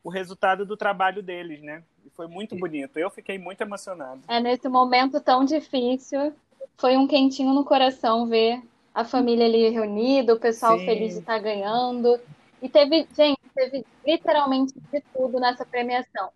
O 0.02 0.08
resultado 0.08 0.64
do 0.64 0.74
trabalho 0.74 1.22
deles, 1.22 1.60
né? 1.60 1.82
E 2.02 2.08
foi 2.08 2.26
muito 2.26 2.56
bonito. 2.56 2.98
Eu 2.98 3.10
fiquei 3.10 3.38
muito 3.38 3.60
emocionado. 3.60 4.22
É 4.26 4.40
nesse 4.40 4.70
momento 4.70 5.20
tão 5.20 5.44
difícil, 5.44 6.32
foi 6.78 6.96
um 6.96 7.06
quentinho 7.06 7.52
no 7.52 7.62
coração 7.62 8.26
ver 8.26 8.62
a 8.96 9.04
família 9.04 9.46
ali 9.46 9.68
reunida, 9.68 10.34
o 10.34 10.40
pessoal 10.40 10.78
Sim. 10.78 10.86
feliz 10.86 11.12
de 11.12 11.20
estar 11.20 11.38
ganhando. 11.38 12.18
E 12.60 12.68
teve, 12.68 13.06
gente, 13.16 13.38
teve 13.54 13.84
literalmente 14.04 14.74
de 14.90 15.02
tudo 15.14 15.38
nessa 15.38 15.64
premiação 15.64 16.30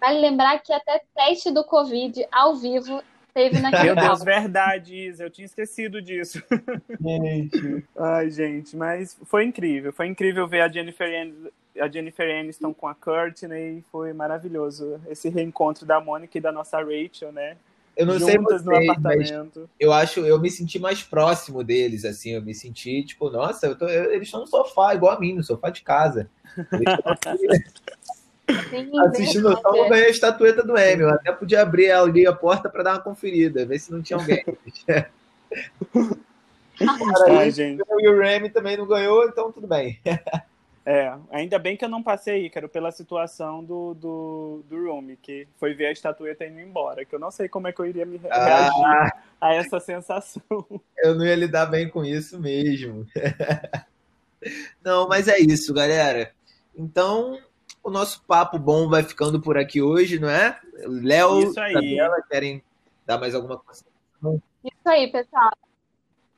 Vale 0.00 0.20
lembrar 0.20 0.58
que 0.60 0.72
até 0.72 1.02
teste 1.14 1.50
do 1.50 1.64
Covid 1.64 2.26
ao 2.30 2.54
vivo 2.56 3.02
teve 3.32 3.60
naquele 3.60 3.84
Meu 3.84 3.96
Deus, 3.96 4.22
verdade, 4.22 4.94
Isa. 4.94 5.24
Eu 5.24 5.30
tinha 5.30 5.46
esquecido 5.46 6.02
disso. 6.02 6.42
Gente. 7.00 7.84
Ai, 7.96 8.30
gente, 8.30 8.76
mas 8.76 9.18
foi 9.24 9.44
incrível. 9.44 9.92
Foi 9.92 10.06
incrível 10.06 10.46
ver 10.46 10.60
a 10.60 10.68
Jennifer 10.68 11.08
a 11.78 11.88
Jennifer 11.88 12.40
Aniston 12.40 12.72
com 12.72 12.88
a 12.88 12.94
Courtney, 12.94 13.84
foi 13.92 14.14
maravilhoso. 14.14 14.98
Esse 15.08 15.28
reencontro 15.28 15.84
da 15.84 16.00
Mônica 16.00 16.38
e 16.38 16.40
da 16.40 16.50
nossa 16.50 16.78
Rachel, 16.78 17.32
né? 17.32 17.56
Eu 17.96 18.04
não 18.06 18.18
sei 18.18 18.36
no 18.36 18.42
vocês, 18.44 18.64
apartamento. 18.90 19.60
mas 19.60 19.68
eu 19.80 19.92
acho, 19.92 20.20
eu 20.20 20.38
me 20.38 20.50
senti 20.50 20.78
mais 20.78 21.02
próximo 21.02 21.64
deles, 21.64 22.04
assim, 22.04 22.30
eu 22.32 22.42
me 22.42 22.54
senti, 22.54 23.02
tipo, 23.02 23.30
nossa, 23.30 23.66
eu 23.66 23.76
tô- 23.76 23.88
eu- 23.88 24.12
eles 24.12 24.28
estão 24.28 24.40
no 24.40 24.46
sofá, 24.46 24.94
igual 24.94 25.16
a 25.16 25.20
mim, 25.20 25.34
no 25.34 25.42
sofá 25.42 25.70
de 25.70 25.82
casa. 25.82 26.28
Sim, 28.68 28.90
assistindo, 29.00 29.48
eu 29.48 29.56
só 29.56 29.70
verdade. 29.70 29.90
ganhei 29.90 30.06
a 30.06 30.10
estatueta 30.10 30.62
do 30.62 30.78
Emmy, 30.78 31.02
eu 31.02 31.10
até 31.10 31.32
podia 31.32 31.62
abrir 31.62 31.90
ali 31.90 32.26
a 32.26 32.32
porta 32.32 32.68
para 32.68 32.82
dar 32.82 32.92
uma 32.94 33.02
conferida, 33.02 33.64
ver 33.64 33.78
se 33.78 33.90
não 33.90 34.02
tinha 34.02 34.18
alguém. 34.18 34.44
Cara, 34.86 35.10
Ai, 37.38 37.50
gente. 37.50 37.82
e 37.88 38.08
o 38.08 38.18
Remy 38.18 38.50
também 38.50 38.76
não 38.76 38.86
ganhou, 38.86 39.24
então 39.24 39.50
tudo 39.50 39.66
bem. 39.66 39.98
É, 40.88 41.12
ainda 41.30 41.58
bem 41.58 41.76
que 41.76 41.84
eu 41.84 41.88
não 41.88 42.00
passei, 42.00 42.46
Ícaro, 42.46 42.68
pela 42.68 42.92
situação 42.92 43.64
do, 43.64 43.92
do, 43.94 44.62
do 44.68 44.86
Rumi, 44.86 45.16
que 45.16 45.48
foi 45.58 45.74
ver 45.74 45.86
a 45.86 45.90
estatueta 45.92 46.46
indo 46.46 46.60
embora, 46.60 47.04
que 47.04 47.12
eu 47.12 47.18
não 47.18 47.28
sei 47.32 47.48
como 47.48 47.66
é 47.66 47.72
que 47.72 47.80
eu 47.80 47.86
iria 47.86 48.06
me 48.06 48.18
re- 48.18 48.28
reagir 48.28 48.84
Ah, 48.84 49.10
a 49.40 49.52
essa 49.54 49.80
sensação. 49.80 50.40
eu 50.98 51.16
não 51.16 51.26
ia 51.26 51.34
lidar 51.34 51.66
bem 51.66 51.88
com 51.90 52.04
isso 52.04 52.40
mesmo. 52.40 53.04
Não, 54.84 55.08
mas 55.08 55.26
é 55.26 55.38
isso, 55.40 55.74
galera. 55.74 56.30
Então, 56.76 57.36
o 57.82 57.90
nosso 57.90 58.22
papo 58.24 58.56
bom 58.58 58.88
vai 58.88 59.02
ficando 59.02 59.40
por 59.40 59.58
aqui 59.58 59.82
hoje, 59.82 60.20
não 60.20 60.28
é? 60.28 60.56
Léo. 60.86 61.40
Isabela, 61.50 62.22
querem 62.30 62.62
dar 63.04 63.18
mais 63.18 63.34
alguma 63.34 63.58
coisa? 63.58 63.84
Isso 64.62 64.88
aí, 64.88 65.10
pessoal. 65.10 65.50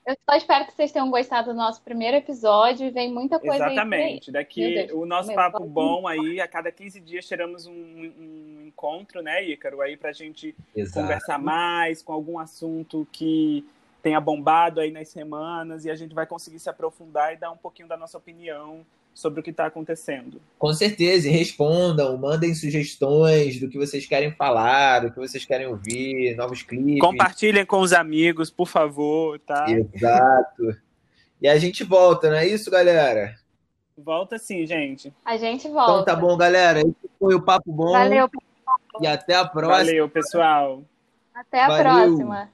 Eu 0.08 0.16
só 0.26 0.36
espero 0.38 0.64
que 0.64 0.72
vocês 0.72 0.90
tenham 0.90 1.10
gostado 1.10 1.52
do 1.52 1.54
nosso 1.54 1.82
primeiro 1.82 2.16
episódio 2.16 2.86
e 2.86 2.90
vem 2.90 3.12
muita 3.12 3.38
coisa 3.38 3.66
aí. 3.66 3.72
Exatamente. 3.72 4.32
Daqui, 4.32 4.86
Deus, 4.86 4.92
o 4.92 5.04
nosso 5.04 5.28
meu, 5.28 5.36
papo 5.36 5.58
fala 5.58 5.70
bom 5.70 6.08
aí, 6.08 6.40
a 6.40 6.48
cada 6.48 6.72
15 6.72 6.98
dias 6.98 7.28
teremos 7.28 7.66
um, 7.66 7.74
um 7.74 8.64
encontro, 8.66 9.20
né, 9.20 9.44
Ícaro, 9.44 9.82
aí 9.82 9.98
pra 9.98 10.10
gente 10.10 10.56
Exato. 10.74 11.02
conversar 11.02 11.38
mais 11.38 12.00
com 12.00 12.14
algum 12.14 12.38
assunto 12.38 13.06
que 13.12 13.68
tenha 14.02 14.18
bombado 14.18 14.80
aí 14.80 14.90
nas 14.90 15.10
semanas 15.10 15.84
e 15.84 15.90
a 15.90 15.94
gente 15.94 16.14
vai 16.14 16.26
conseguir 16.26 16.58
se 16.58 16.70
aprofundar 16.70 17.34
e 17.34 17.36
dar 17.36 17.50
um 17.50 17.56
pouquinho 17.58 17.86
da 17.86 17.96
nossa 17.98 18.16
opinião 18.16 18.86
sobre 19.18 19.40
o 19.40 19.42
que 19.42 19.50
está 19.50 19.66
acontecendo. 19.66 20.40
Com 20.56 20.72
certeza, 20.72 21.26
e 21.26 21.32
respondam, 21.32 22.16
mandem 22.16 22.54
sugestões 22.54 23.58
do 23.58 23.68
que 23.68 23.76
vocês 23.76 24.06
querem 24.06 24.30
falar, 24.30 25.00
do 25.00 25.10
que 25.10 25.18
vocês 25.18 25.44
querem 25.44 25.66
ouvir, 25.66 26.36
novos 26.36 26.62
clipes. 26.62 27.00
Compartilhem 27.00 27.66
com 27.66 27.80
os 27.80 27.92
amigos, 27.92 28.48
por 28.48 28.68
favor, 28.68 29.40
tá? 29.40 29.66
Exato. 29.68 30.76
E 31.42 31.48
a 31.48 31.58
gente 31.58 31.82
volta, 31.82 32.30
não 32.30 32.36
é 32.36 32.46
isso, 32.46 32.70
galera? 32.70 33.34
Volta 33.96 34.38
sim, 34.38 34.64
gente. 34.64 35.12
A 35.24 35.36
gente 35.36 35.66
volta. 35.66 35.92
Então 35.94 36.04
tá 36.04 36.14
bom, 36.14 36.36
galera. 36.36 36.78
Esse 36.78 37.10
foi 37.18 37.34
o 37.34 37.42
Papo 37.42 37.72
Bom. 37.72 37.90
Valeu, 37.90 38.30
E 39.00 39.06
até 39.08 39.34
a 39.34 39.44
próxima. 39.44 39.78
Valeu, 39.78 40.08
pessoal. 40.08 40.84
até 41.34 41.60
a 41.60 41.66
Valeu. 41.66 41.82
próxima. 41.82 42.50